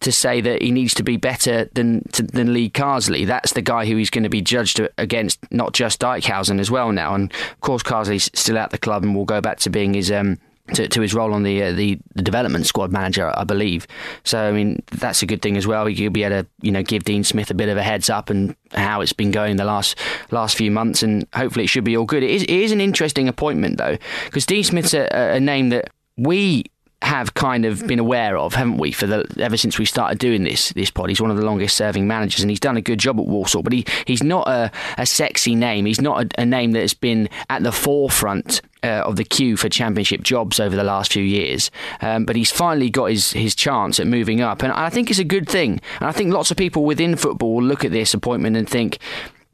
[0.00, 3.26] to say that he needs to be better than to, than Lee Carsley.
[3.26, 6.92] That's the guy who he's going to be judged against, not just Dijkhuizen as well
[6.92, 7.14] now.
[7.14, 10.10] And of course, Carsley's still at the club and will go back to being his.
[10.10, 10.38] Um,
[10.74, 13.86] to, to his role on the, uh, the, the development squad manager, I believe.
[14.24, 15.88] So I mean that's a good thing as well.
[15.88, 18.30] You'll be able to you know give Dean Smith a bit of a heads up
[18.30, 19.98] and how it's been going the last
[20.30, 22.22] last few months, and hopefully it should be all good.
[22.22, 25.90] It is, it is an interesting appointment though, because Dean Smith's a, a name that
[26.16, 26.64] we
[27.02, 30.44] have kind of been aware of, haven't we, for the ever since we started doing
[30.44, 31.08] this this pod.
[31.08, 33.62] He's one of the longest serving managers, and he's done a good job at Walsall.
[33.62, 35.84] But he, he's not a, a sexy name.
[35.84, 39.56] He's not a, a name that has been at the forefront uh, of the queue
[39.56, 41.70] for championship jobs over the last few years.
[42.00, 45.18] Um, but he's finally got his, his chance at moving up, and I think it's
[45.18, 45.80] a good thing.
[46.00, 48.98] And I think lots of people within football will look at this appointment and think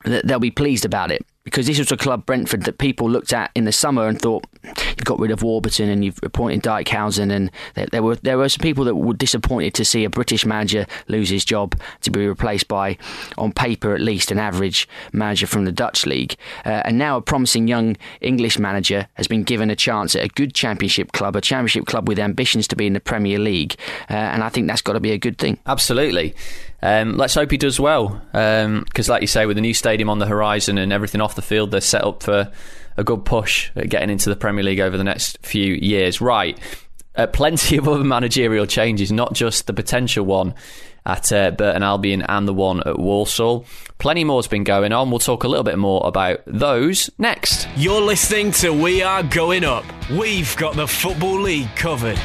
[0.04, 3.32] that they'll be pleased about it because this was a club Brentford that people looked
[3.32, 7.32] at in the summer and thought you got rid of Warburton and you've appointed Dijkhuizen
[7.32, 10.44] and there, there, were there were some people that were disappointed to see a British
[10.44, 12.98] manager lose his job to be replaced by
[13.38, 16.37] on paper at least an average manager from the Dutch league.
[16.66, 20.28] Uh, and now a promising young English manager has been given a chance at a
[20.28, 23.76] good championship club a championship club with ambitions to be in the Premier League.
[24.11, 25.58] Uh, and I think that's got to be a good thing.
[25.66, 26.34] Absolutely
[26.83, 30.09] um, let's hope he does well because um, like you say with the new stadium
[30.09, 32.53] on the horizon and everything off the field, they're set up for
[32.97, 36.21] a good push at getting into the Premier League over the next few years.
[36.21, 36.59] Right.
[37.17, 40.55] Uh, plenty of other managerial changes, not just the potential one
[41.05, 43.64] at uh, Burton Albion and the one at Walsall.
[43.99, 45.11] Plenty more has been going on.
[45.11, 47.67] We'll talk a little bit more about those next.
[47.77, 49.85] You're listening to We Are Going Up.
[50.11, 52.21] We've got the Football League covered.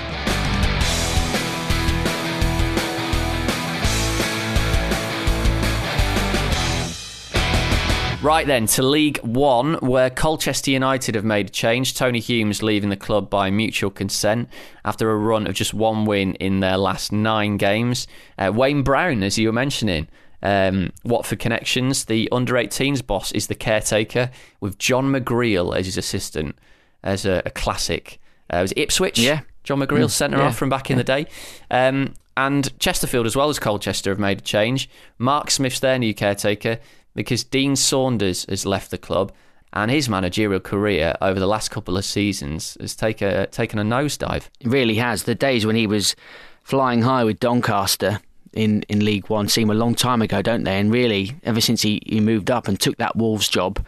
[8.24, 11.94] Right then, to League One, where Colchester United have made a change.
[11.94, 14.48] Tony Humes leaving the club by mutual consent
[14.86, 18.08] after a run of just one win in their last nine games.
[18.38, 20.08] Uh, Wayne Brown, as you were mentioning,
[20.42, 22.06] um, Watford connections.
[22.06, 24.32] The under 18s boss is the caretaker,
[24.62, 26.56] with John McGreal as his assistant,
[27.04, 28.22] as a, a classic.
[28.50, 29.20] Uh, was Ipswich?
[29.20, 29.42] Yeah.
[29.66, 30.46] John McGreal, mm, centre yeah.
[30.46, 31.28] off from back in the day.
[31.70, 34.90] Um, and Chesterfield, as well as Colchester, have made a change.
[35.18, 36.80] Mark Smith's their new caretaker
[37.16, 39.32] because Dean Saunders has left the club
[39.74, 43.84] and his managerial career over the last couple of seasons has take a, taken a
[43.84, 44.50] nosedive.
[44.60, 45.24] It really has.
[45.24, 46.16] The days when he was
[46.64, 48.20] flying high with Doncaster
[48.54, 50.80] in, in League One seem a long time ago, don't they?
[50.80, 53.84] And really, ever since he, he moved up and took that Wolves job,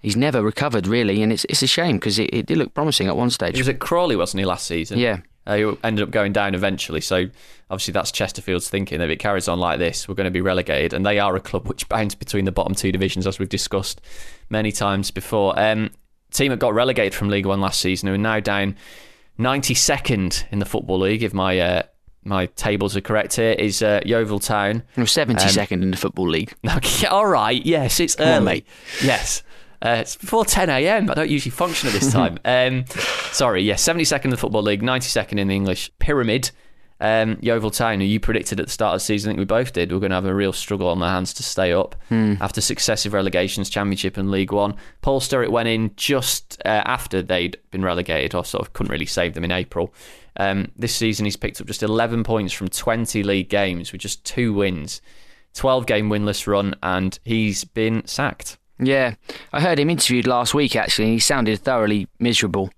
[0.00, 3.06] he's never recovered really, and it's it's a shame because it, it did look promising
[3.06, 3.54] at one stage.
[3.54, 4.98] He was at Crawley, wasn't he, last season?
[4.98, 7.00] Yeah, uh, he ended up going down eventually.
[7.00, 7.26] So
[7.70, 10.40] obviously that's Chesterfield's thinking that if it carries on like this, we're going to be
[10.40, 10.92] relegated.
[10.92, 14.00] And they are a club which bounce between the bottom two divisions, as we've discussed
[14.50, 15.58] many times before.
[15.58, 15.90] Um,
[16.30, 18.76] team that got relegated from League One last season, who are now down
[19.38, 21.82] 92nd in the Football League, if my uh,
[22.24, 24.82] my tables are correct here, is uh, Yeovil Town.
[24.96, 26.54] 72nd um, in the Football League.
[26.76, 28.66] Okay, all right, yes, it's early.
[29.02, 29.42] yes.
[29.80, 31.10] Uh, it's before 10 a.m.
[31.10, 32.38] I don't usually function at this time.
[32.44, 32.84] um,
[33.32, 36.50] sorry, yes, yeah, 72nd in the Football League, 92nd in the English Pyramid.
[37.00, 39.44] Um, Yeovil Town, who you predicted at the start of the season, I think we
[39.44, 41.94] both did, we're going to have a real struggle on their hands to stay up
[42.08, 42.34] hmm.
[42.40, 44.74] after successive relegations, Championship and League One.
[45.00, 49.06] Paul Sturrock went in just uh, after they'd been relegated, or sort of couldn't really
[49.06, 49.94] save them in April.
[50.38, 54.24] Um, this season, he's picked up just 11 points from 20 league games with just
[54.24, 55.00] two wins,
[55.54, 58.58] 12 game winless run, and he's been sacked.
[58.80, 59.14] Yeah,
[59.52, 62.70] I heard him interviewed last week actually, and he sounded thoroughly miserable.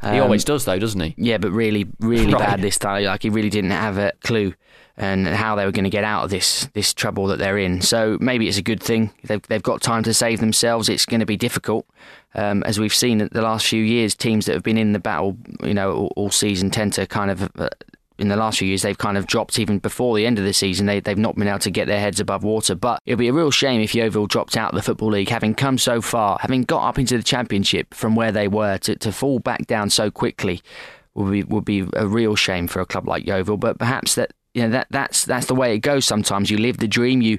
[0.00, 1.14] Um, he always does, though, doesn't he?
[1.16, 2.40] Yeah, but really, really right.
[2.40, 3.04] bad this time.
[3.04, 4.54] Like he really didn't have a clue
[4.96, 7.80] and how they were going to get out of this this trouble that they're in.
[7.80, 9.10] So maybe it's a good thing.
[9.24, 10.88] They've they've got time to save themselves.
[10.88, 11.86] It's going to be difficult,
[12.34, 14.14] um, as we've seen the last few years.
[14.14, 17.30] Teams that have been in the battle, you know, all, all season tend to kind
[17.30, 17.68] of uh,
[18.18, 20.52] in the last few years they've kind of dropped even before the end of the
[20.52, 20.86] season.
[20.86, 22.74] They, they've not been able to get their heads above water.
[22.74, 25.54] But it'll be a real shame if Yeovil dropped out of the Football League, having
[25.54, 29.12] come so far, having got up into the Championship from where they were, to, to
[29.12, 30.62] fall back down so quickly
[31.14, 33.56] would be would be a real shame for a club like Yeovil.
[33.56, 36.04] But perhaps that you know that that's that's the way it goes.
[36.04, 37.38] Sometimes you live the dream, you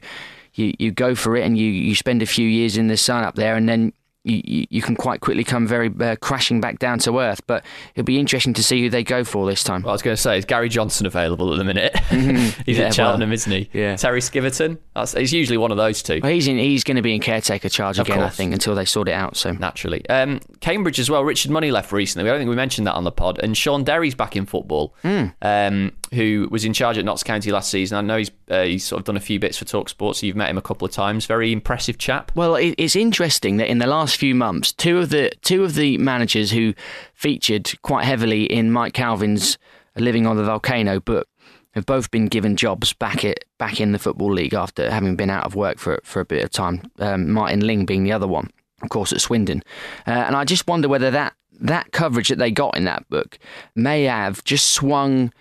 [0.53, 3.23] you, you go for it, and you, you spend a few years in the sun
[3.23, 3.93] up there, and then
[4.29, 7.45] you, you can quite quickly come very uh, crashing back down to earth.
[7.47, 7.65] But
[7.95, 9.83] it'll be interesting to see who they go for this time.
[9.83, 11.93] Well, I was going to say, is Gary Johnson available at the minute?
[11.93, 12.61] Mm-hmm.
[12.65, 13.69] he's yeah, at Cheltenham, well, isn't he?
[13.73, 13.95] Yeah.
[13.95, 14.77] Terry Skiverton.
[14.95, 16.19] That's, he's usually one of those two.
[16.21, 18.85] Well, he's in, he's going to be in caretaker charge again, I think, until they
[18.85, 19.37] sort it out.
[19.37, 21.23] So naturally, um, Cambridge as well.
[21.23, 22.29] Richard Money left recently.
[22.29, 23.39] I don't think we mentioned that on the pod.
[23.39, 24.95] And Shaun Derry's back in football.
[25.03, 25.33] Mm.
[25.41, 27.97] Um, who was in charge at Notts County last season.
[27.97, 30.35] I know he's uh, he's sort of done a few bits for Talksport, so you've
[30.35, 31.25] met him a couple of times.
[31.25, 32.31] Very impressive chap.
[32.35, 35.97] Well, it's interesting that in the last few months, two of the two of the
[35.97, 36.73] managers who
[37.13, 39.57] featured quite heavily in Mike Calvin's
[39.95, 41.27] "Living on the Volcano" book
[41.71, 45.29] have both been given jobs back at back in the football league after having been
[45.29, 46.91] out of work for for a bit of time.
[46.99, 48.49] Um, Martin Ling being the other one,
[48.81, 49.63] of course, at Swindon,
[50.05, 53.39] uh, and I just wonder whether that that coverage that they got in that book
[53.75, 55.31] may have just swung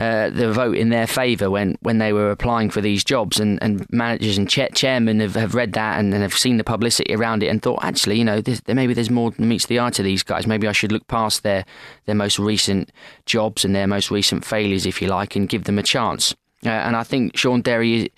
[0.00, 3.62] uh, the vote in their favour when, when they were applying for these jobs, and,
[3.62, 7.14] and managers and cha- chairmen have, have read that and, and have seen the publicity
[7.14, 10.02] around it and thought, actually, you know, this, maybe there's more meets the eye to
[10.02, 10.46] these guys.
[10.46, 11.66] Maybe I should look past their
[12.06, 12.90] their most recent
[13.26, 16.34] jobs and their most recent failures, if you like, and give them a chance.
[16.64, 18.08] Uh, and I think Shaun Derry is,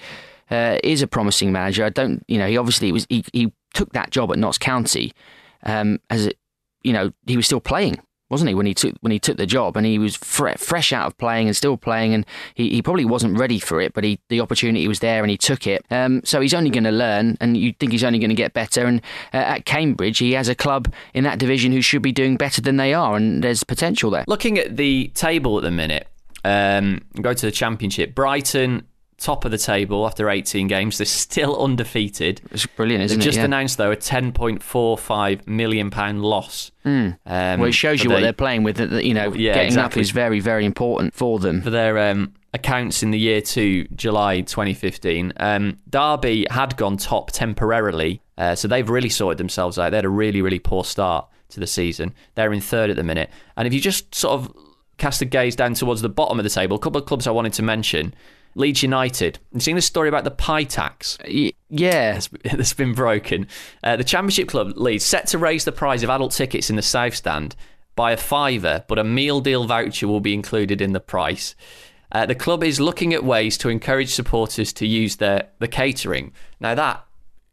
[0.52, 1.84] uh, is a promising manager.
[1.84, 5.12] I don't, you know, he obviously was he, he took that job at Notts County
[5.64, 6.30] um, as
[6.82, 7.96] you know he was still playing
[8.32, 9.76] wasn't he when he took when he took the job?
[9.76, 12.24] And he was fre- fresh out of playing and still playing and
[12.54, 15.36] he, he probably wasn't ready for it but he the opportunity was there and he
[15.36, 15.84] took it.
[15.90, 18.54] Um, so he's only going to learn and you think he's only going to get
[18.54, 18.86] better.
[18.86, 19.02] And
[19.34, 22.62] uh, at Cambridge he has a club in that division who should be doing better
[22.62, 24.24] than they are and there's potential there.
[24.26, 26.08] Looking at the table at the minute
[26.44, 28.14] um, go to the championship.
[28.14, 28.86] Brighton
[29.22, 30.98] top of the table after 18 games.
[30.98, 32.40] They're still undefeated.
[32.50, 33.30] It's brilliant, isn't They've it?
[33.30, 33.44] just Yeah.
[33.44, 36.70] announced though a 10.45 million pound loss.
[36.84, 38.80] Um, well, it shows you what they're playing with.
[38.80, 40.00] You know, Yeah, getting exactly.
[40.00, 41.62] up is very, very important for them.
[41.62, 45.32] for their um, accounts in the year to July 2015.
[45.38, 49.90] Um, Derby had gone top temporarily, uh, so they've really sorted themselves out.
[49.90, 52.14] They had a really, really poor start to the season.
[52.34, 53.30] They're in third at the minute.
[53.56, 54.52] And if you just sort of
[54.98, 57.30] cast a gaze down towards the bottom of the table, a couple of clubs I
[57.30, 58.14] wanted to mention.
[58.54, 59.38] Leeds United.
[59.52, 61.18] You've seen the story about the pie tax
[61.72, 63.48] yeah, that's, that's been broken.
[63.82, 66.82] Uh, the Championship Club Leeds set to raise the price of adult tickets in the
[66.82, 67.56] South Stand
[67.96, 71.54] by a fiver, but a meal deal voucher will be included in the price.
[72.10, 76.32] Uh, the club is looking at ways to encourage supporters to use their the catering.
[76.60, 77.04] Now that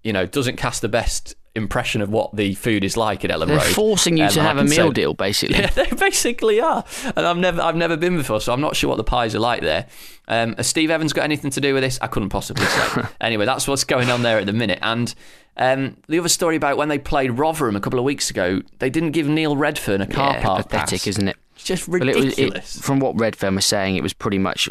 [0.04, 3.48] you know doesn't cast the best impression of what the food is like at Elland
[3.48, 3.66] they're Road.
[3.76, 5.58] forcing you Um, to have a meal say- deal, basically.
[5.60, 6.84] yeah, they basically are.
[7.16, 9.40] And I've never I've never been before, so I'm not sure what the pies are
[9.40, 9.88] like there.
[10.28, 11.98] Um, has Steve Evans got anything to do with this?
[12.02, 13.02] I couldn't possibly say.
[13.22, 14.80] anyway, that's what's going on there at the minute.
[14.82, 15.14] And
[15.58, 18.90] um, the other story about when they played Rotherham a couple of weeks ago, they
[18.90, 21.08] didn't give Neil Redfearn a car yeah, park pathetic, pass.
[21.08, 21.38] isn't it?
[21.56, 22.76] It's just Well, it was, ridiculous.
[22.78, 24.70] it, from what Redfearn was saying, it was pretty much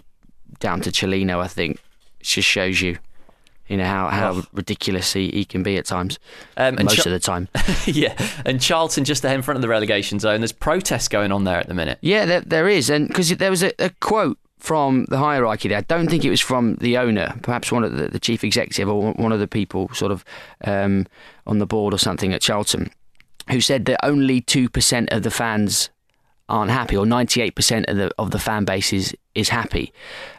[0.60, 1.40] down to Cellino.
[1.40, 1.76] I think
[2.20, 2.96] it just shows you,
[3.68, 4.42] you know, how, how Oh.
[4.52, 6.18] ridiculous he, he can be at times.
[6.56, 7.48] Um, and most Ch- of the time.
[7.86, 8.14] yeah,
[8.44, 10.40] and Charlton just ahead in front of the relegation zone.
[10.40, 11.98] There's protests going on there at the minute.
[12.00, 15.78] Yeah, there, there is, and because there was a, a quote from the hierarchy there.
[15.78, 18.88] I don't think it was from the owner, perhaps one of the, the chief executive
[18.88, 20.24] or one of the people sort of
[20.64, 21.06] um,
[21.46, 22.90] on the board or something at Charlton,
[23.50, 25.90] who said that only two percent of the fans
[26.48, 29.92] aren't happy, or ninety eight percent of the of the fan base is is happy.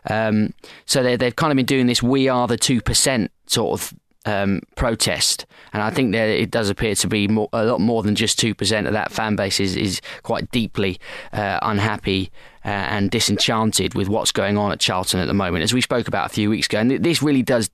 [0.09, 0.53] Um,
[0.85, 3.93] so they they've kind of been doing this "we are the two percent" sort of
[4.25, 8.03] um, protest, and I think that it does appear to be more, a lot more
[8.03, 10.99] than just two percent of that fan base is is quite deeply
[11.33, 12.31] uh, unhappy
[12.65, 16.07] uh, and disenchanted with what's going on at Charlton at the moment, as we spoke
[16.07, 17.69] about a few weeks ago, and this really does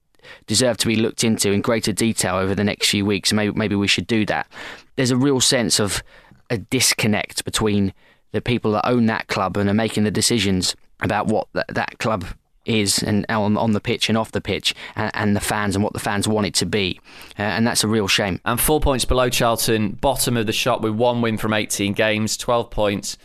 [0.48, 3.32] deserve to be looked into in greater detail over the next few weeks.
[3.34, 4.48] Maybe maybe we should do that.
[4.96, 6.04] There's a real sense of
[6.50, 7.94] a disconnect between
[8.36, 11.98] the people that own that club and are making the decisions about what that, that
[12.00, 12.26] club
[12.66, 15.84] is and on on the pitch and off the pitch and, and the fans and
[15.84, 17.00] what the fans want it to be
[17.38, 20.82] uh, and that's a real shame And four points below Charlton, bottom of the shop
[20.82, 23.18] with one win from 18 games, 12 points,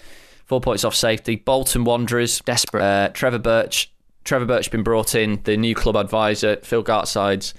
[0.47, 1.37] four points off safety.
[1.37, 2.83] Bolton Wanderers, Desperate.
[2.83, 3.91] Uh, Trevor Birch,
[4.25, 6.57] Trevor Birch been brought in, the new club advisor.
[6.63, 7.55] Phil Gartside's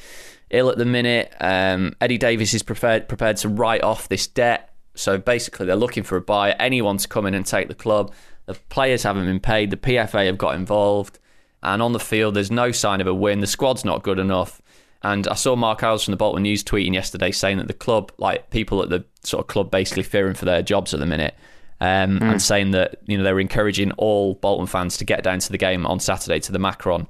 [0.50, 1.34] ill at the minute.
[1.40, 4.71] Um, Eddie Davies is prepared prepared to write off this debt.
[4.96, 8.14] So basically, they're looking for a buyer, anyone to come in and take the club.
[8.46, 9.70] The players haven't been paid.
[9.70, 11.20] The PFA have got involved,
[11.64, 13.40] and on the field, there's no sign of a win.
[13.40, 14.62] The squad's not good enough.
[15.04, 18.12] And I saw Marc Iles from the Bolton News tweeting yesterday saying that the club,
[18.18, 21.36] like people at the sort of club, basically fearing for their jobs at the minute,
[21.80, 25.40] um, and saying that you know they were encouraging all Bolton fans to get down
[25.40, 27.08] to the game on Saturday to the Macron,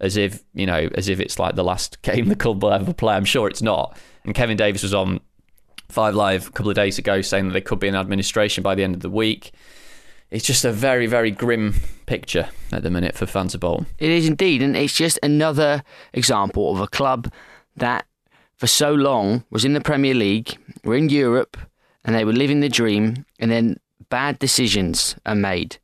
[0.00, 2.94] as if you know as if it's like the last game the club will ever
[2.94, 3.14] play.
[3.14, 3.96] I'm sure it's not.
[4.24, 5.20] And Kevin Davies was on
[5.88, 8.74] Five Live a couple of days ago saying that they could be in administration by
[8.74, 9.52] the end of the week.
[10.30, 11.74] It's just a very very grim
[12.06, 13.86] picture at the minute for fans of Bolton.
[13.98, 15.82] It is indeed, and it's just another
[16.12, 17.32] example of a club
[17.76, 18.06] that,
[18.56, 21.56] for so long, was in the Premier League, were in Europe,
[22.04, 23.78] and they were living the dream, and then
[24.08, 25.78] bad decisions are made,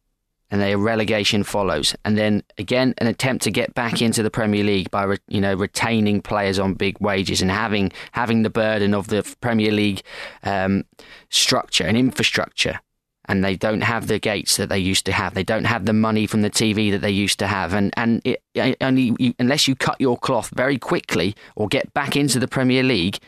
[0.51, 4.65] and their relegation follows, and then again an attempt to get back into the Premier
[4.65, 8.95] League by re- you know retaining players on big wages and having having the burden
[8.95, 10.03] of the Premier League
[10.43, 10.85] um,
[11.29, 12.81] structure and infrastructure.
[13.27, 15.35] And they don't have the gates that they used to have.
[15.35, 18.21] They don't have the money from the TV that they used to have, and and
[18.25, 18.43] it,
[18.81, 22.83] only you, unless you cut your cloth very quickly or get back into the Premier
[22.83, 23.19] League,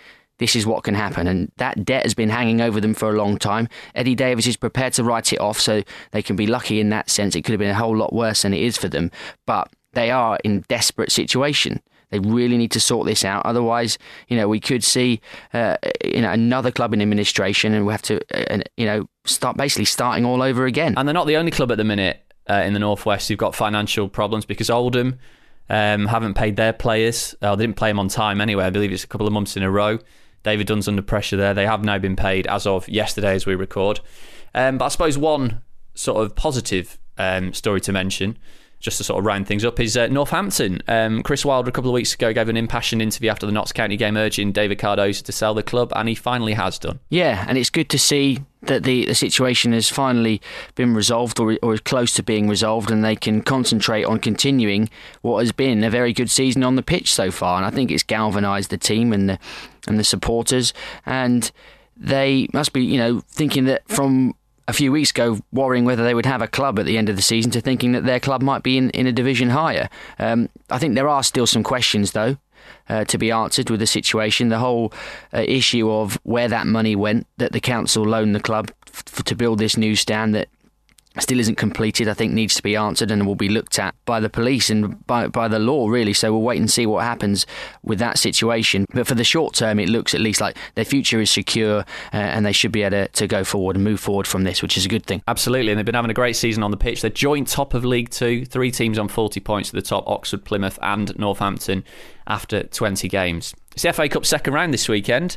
[0.42, 1.28] this is what can happen.
[1.28, 3.68] And that debt has been hanging over them for a long time.
[3.94, 7.08] Eddie Davies is prepared to write it off, so they can be lucky in that
[7.08, 7.36] sense.
[7.36, 9.12] It could have been a whole lot worse than it is for them,
[9.46, 11.80] but they are in desperate situation.
[12.10, 13.46] They really need to sort this out.
[13.46, 15.20] Otherwise, you know, we could see
[15.54, 19.56] uh, you know another club in administration, and we have to uh, you know start
[19.56, 20.94] basically starting all over again.
[20.96, 22.20] And they're not the only club at the minute
[22.50, 25.20] uh, in the northwest who've got financial problems because Oldham
[25.70, 27.36] um, haven't paid their players.
[27.40, 28.64] Uh, they didn't play them on time anyway.
[28.64, 30.00] I believe it's a couple of months in a row.
[30.42, 31.54] David Dunn's under pressure there.
[31.54, 34.00] They have now been paid as of yesterday as we record.
[34.54, 35.62] Um, but I suppose one
[35.94, 38.38] sort of positive um, story to mention
[38.82, 40.82] just to sort of round things up, is uh, Northampton.
[40.88, 43.72] Um, Chris Wilder a couple of weeks ago gave an impassioned interview after the Notts
[43.72, 47.00] County game urging David Cardoza to sell the club, and he finally has done.
[47.08, 50.40] Yeah, and it's good to see that the, the situation has finally
[50.74, 54.90] been resolved or, or is close to being resolved, and they can concentrate on continuing
[55.22, 57.56] what has been a very good season on the pitch so far.
[57.56, 59.38] And I think it's galvanised the team and the
[59.88, 60.72] and the supporters,
[61.06, 61.50] and
[61.96, 64.34] they must be, you know, thinking that from
[64.68, 67.16] a few weeks ago worrying whether they would have a club at the end of
[67.16, 69.88] the season to thinking that their club might be in, in a division higher.
[70.18, 72.36] Um, I think there are still some questions, though.
[72.88, 74.92] Uh, to be answered with the situation, the whole
[75.32, 79.34] uh, issue of where that money went that the council loaned the club f- to
[79.34, 80.48] build this new stand that
[81.20, 84.20] still isn't completed, I think needs to be answered and will be looked at by
[84.20, 86.12] the police and by, by the law, really.
[86.12, 87.46] So we'll wait and see what happens
[87.82, 88.86] with that situation.
[88.92, 91.80] But for the short term, it looks at least like their future is secure
[92.12, 94.62] uh, and they should be able to, to go forward and move forward from this,
[94.62, 95.22] which is a good thing.
[95.28, 95.70] Absolutely.
[95.72, 97.02] And they've been having a great season on the pitch.
[97.02, 100.44] They're joint top of League Two, three teams on 40 points at the top Oxford,
[100.44, 101.84] Plymouth, and Northampton
[102.26, 103.54] after 20 games.
[103.72, 105.36] It's the FA Cup second round this weekend,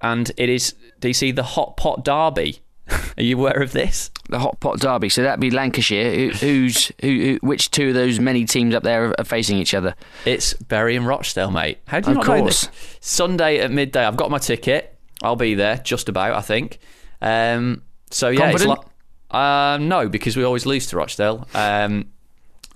[0.00, 2.60] and it is, DC, the Hot Pot Derby.
[3.16, 4.10] Are you aware of this?
[4.28, 5.08] The hot pot derby.
[5.08, 6.14] So that'd be Lancashire.
[6.14, 9.74] Who, who's who, who, Which two of those many teams up there are facing each
[9.74, 9.94] other?
[10.24, 11.78] It's Bury and Rochdale, mate.
[11.86, 12.38] How do you of not course.
[12.64, 12.96] know this?
[13.00, 14.04] Sunday at midday.
[14.04, 14.96] I've got my ticket.
[15.22, 16.34] I'll be there, just about.
[16.34, 16.78] I think.
[17.22, 18.78] Um, so yeah, Confident?
[18.78, 18.88] it's like
[19.34, 22.10] uh, no, because we always lose to Rochdale, um,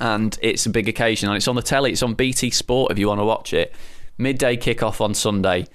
[0.00, 1.92] and it's a big occasion, and it's on the telly.
[1.92, 3.74] It's on BT Sport if you want to watch it.
[4.16, 5.66] Midday kickoff on Sunday.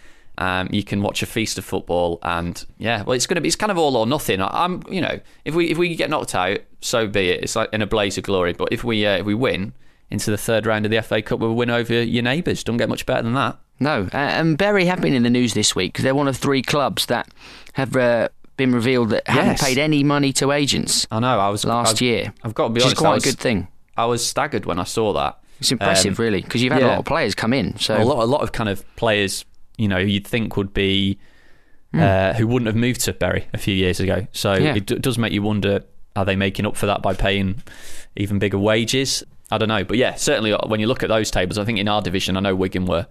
[0.44, 3.48] Um, you can watch a feast of football, and yeah, well, it's going to be
[3.48, 4.42] it's kind of all or nothing.
[4.42, 7.44] I, I'm, you know, if we if we get knocked out, so be it.
[7.44, 8.54] It's like in a blaze of glory.
[8.54, 9.74] But if we uh, if we win
[10.10, 12.64] into the third round of the FA Cup, we'll win over your neighbours.
[12.64, 13.58] Don't get much better than that.
[13.80, 14.10] No.
[14.14, 16.62] Uh, and Bury have been in the news this week because they're one of three
[16.62, 17.30] clubs that
[17.74, 21.40] have uh, been revealed that haven't paid any money to agents I know.
[21.40, 22.34] I was last I've, year.
[22.44, 22.98] I've got to be which honest.
[22.98, 23.68] is quite was, a good thing.
[23.98, 25.40] I was staggered when I saw that.
[25.60, 27.78] It's impressive, Um, really, because you've had a lot of players come in.
[27.78, 29.46] So a lot, a lot of kind of players,
[29.78, 31.18] you know, you'd think would be
[31.94, 34.26] uh, who wouldn't have moved to Bury a few years ago.
[34.32, 34.64] So Hmm.
[34.64, 34.76] Yeah.
[34.76, 35.84] it d- does make you wonder:
[36.16, 37.62] Are they making up for that by paying
[38.16, 39.24] even bigger wages?
[39.52, 41.78] I don't know, but yeah, certainly uh, when you look at those tables, I think
[41.78, 43.06] in our division, I know Wigan were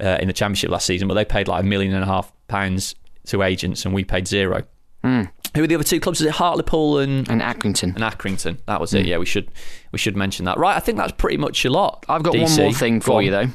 [0.00, 2.30] uh, in the championship last season, but they paid like a million and a half
[2.48, 2.94] pounds
[3.26, 4.64] to agents, and we paid zero.
[5.02, 6.20] Who are the other two clubs?
[6.20, 7.94] Is it Hartlepool and and Accrington.
[7.94, 8.58] and Accrington?
[8.66, 9.06] That was it.
[9.06, 9.48] Yeah, we should
[9.92, 10.58] we should mention that.
[10.58, 12.04] Right, I think that's pretty much a lot.
[12.10, 13.24] I've got one more thing Go for on.
[13.24, 13.46] you though.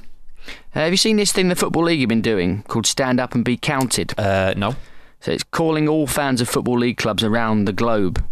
[0.76, 3.34] Uh, have you seen this thing the Football League have been doing called Stand Up
[3.36, 4.14] and Be Counted?
[4.18, 4.76] Uh, no.
[5.20, 8.24] So it's calling all fans of Football League clubs around the globe.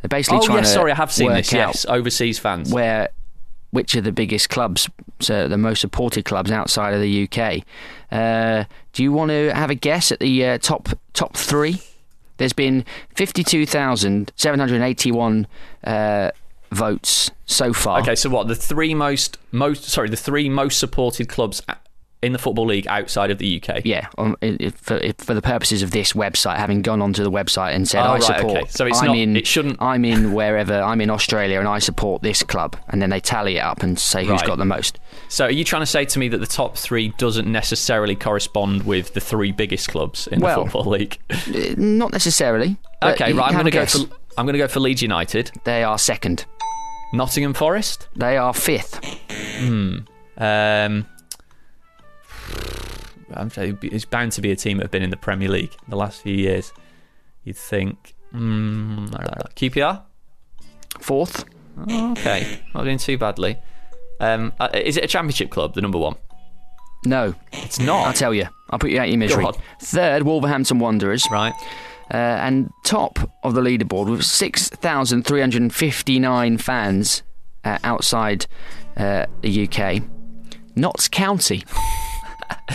[0.00, 0.74] They're basically oh, trying yes, to.
[0.74, 1.52] sorry, I have seen this.
[1.52, 2.72] Yes, overseas fans.
[2.72, 3.10] Where,
[3.70, 4.90] which are the biggest clubs,
[5.20, 7.62] so the most supported clubs outside of the UK?
[8.10, 11.80] Uh, do you want to have a guess at the uh, top top three?
[12.38, 12.84] There's been
[13.14, 15.46] 52,781
[15.84, 16.30] uh,
[16.72, 18.00] votes so far.
[18.00, 21.62] Okay, so what the three most most sorry the three most supported clubs
[22.22, 23.80] in the football league outside of the UK.
[23.84, 24.36] Yeah, um,
[24.76, 28.10] for, for the purposes of this website, having gone onto the website and said, Oh,
[28.10, 28.66] "I right, support," okay.
[28.68, 31.80] So it's I'm not- in, it shouldn't- I'm in wherever I'm in Australia, and I
[31.80, 34.46] support this club, and then they tally it up and say who's Right.
[34.46, 35.00] got the most.
[35.28, 38.84] So are you trying to say to me that the top three doesn't necessarily correspond
[38.84, 41.18] with the three biggest clubs in Well, the football league?
[41.32, 42.76] Uh, Not necessarily.
[43.02, 43.46] okay, right.
[43.48, 43.98] I'm going to go for
[44.36, 46.46] I'm going to go for Leeds United, They are second.
[47.12, 48.08] Nottingham Forest.
[48.16, 49.04] They are fifth.
[49.58, 49.98] Hmm.
[50.38, 51.06] Um,
[53.34, 53.50] I'm
[53.82, 56.22] it's bound to be a team that have been in the Premier League the last
[56.22, 56.72] few years.
[57.44, 59.08] You'd think mm,
[59.54, 60.02] QPR.
[61.00, 61.44] Fourth.
[61.90, 63.56] Okay, not doing too badly.
[64.20, 66.16] Um, uh, is it a championship club, the number one?
[67.04, 68.06] No, It's not.
[68.06, 68.46] I'll tell you.
[68.70, 69.44] I'll put you out your misery.
[69.80, 71.26] Third, Wolverhampton Wanderers.
[71.30, 71.52] right.
[72.10, 77.22] Uh, and top of the leaderboard with 6,359 fans
[77.64, 78.46] uh, outside
[78.96, 80.02] uh, the UK.
[80.76, 81.64] Notts County.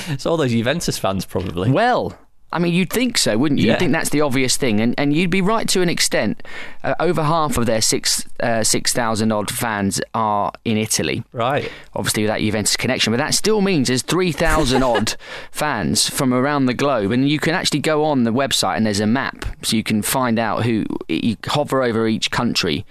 [0.08, 1.72] It's all those Juventus fans, probably.
[1.72, 2.18] Well,
[2.52, 3.68] I mean, you'd think so, wouldn't you?
[3.68, 3.74] Yeah.
[3.74, 6.44] You'd think that's the obvious thing, and and you'd be right to an extent.
[6.84, 11.24] Uh, over half of their six uh, six thousand odd fans are in Italy.
[11.34, 11.70] Right.
[11.94, 15.16] Obviously, with that Juventus connection, but that still means there's three thousand odd
[15.52, 19.02] fans from around the globe, and you can actually go on the website and there's
[19.02, 22.86] a map, so you can find out who you hover over each country.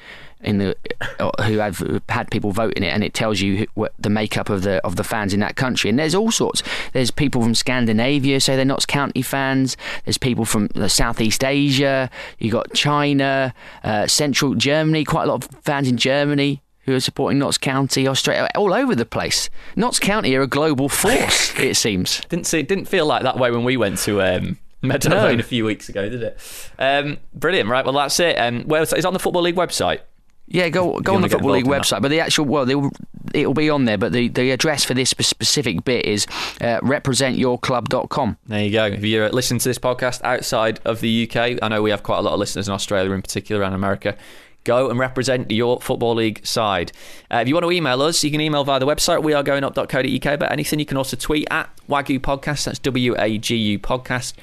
[0.47, 0.77] In the
[1.19, 4.09] uh, who have had people vote in it, and it tells you who, what the
[4.09, 5.91] makeup of the of the fans in that country.
[5.91, 6.63] And there's all sorts.
[6.93, 9.77] There's people from Scandinavia, so they're Notts County fans.
[10.05, 12.09] There's people from the Southeast Asia.
[12.39, 15.05] You got China, uh, Central Germany.
[15.05, 18.95] Quite a lot of fans in Germany who are supporting Notts County, Australia, all over
[18.95, 19.51] the place.
[19.75, 22.21] Notts County are a global force, it seems.
[22.29, 22.63] Didn't see.
[22.63, 24.95] Didn't feel like that way when we went to um, No.
[25.27, 26.39] a few weeks ago, did it?
[26.79, 27.69] Um, brilliant.
[27.69, 27.85] Right.
[27.85, 28.37] Well, that's it.
[28.37, 30.03] Um, where is it on the Football League website?
[30.49, 32.91] Yeah, go go on the Football League website, but the actual well, they'll,
[33.35, 33.99] it'll be on there.
[33.99, 36.27] But the, the address for this specific bit is
[36.61, 38.37] uh, representyourclub.com.
[38.47, 38.87] There you go.
[38.87, 42.19] If you're listening to this podcast outside of the UK, I know we have quite
[42.19, 44.17] a lot of listeners in Australia, in particular, and America.
[44.63, 46.91] Go and represent your football league side.
[47.31, 50.39] Uh, if you want to email us, you can email via the website wearegoingup.co.uk.
[50.39, 52.65] But anything, you can also tweet at WAGU Podcast.
[52.65, 54.35] That's W A G U Podcast.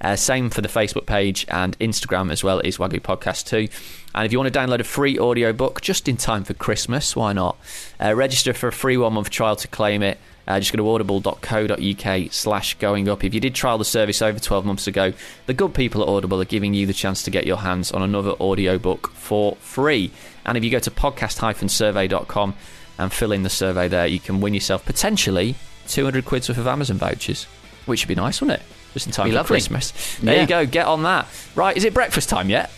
[0.00, 3.68] Uh, same for the Facebook page and Instagram as well is WAGU Podcast too.
[4.14, 7.32] And if you want to download a free audiobook just in time for Christmas, why
[7.32, 7.56] not?
[8.02, 10.18] Uh, register for a free one month trial to claim it.
[10.48, 13.22] Uh, just go to audible.co.uk slash going up.
[13.22, 15.12] If you did trial the service over 12 months ago,
[15.46, 18.02] the good people at Audible are giving you the chance to get your hands on
[18.02, 20.10] another audiobook for free.
[20.44, 22.54] And if you go to podcast-survey.com
[22.98, 25.54] and fill in the survey there, you can win yourself potentially
[25.86, 27.44] 200 quid's worth of Amazon vouchers,
[27.86, 28.66] which would be nice, wouldn't it?
[28.94, 29.54] Just in time Be for lovely.
[29.54, 29.92] Christmas.
[30.22, 30.40] There Yeah.
[30.42, 31.26] you go, get on that.
[31.54, 32.70] Right, is it breakfast time yet?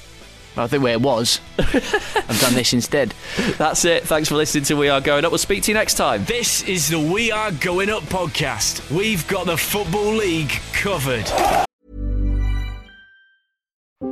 [0.55, 1.41] I think where it was.
[1.59, 3.15] I've done this instead.
[3.57, 4.03] That's it.
[4.05, 5.33] Thanks for listening to We Are Going Up.
[5.33, 6.27] We'll speak to you next time.
[6.27, 8.91] This is the We Are Going Up podcast.
[8.91, 11.27] We've got the Football League covered.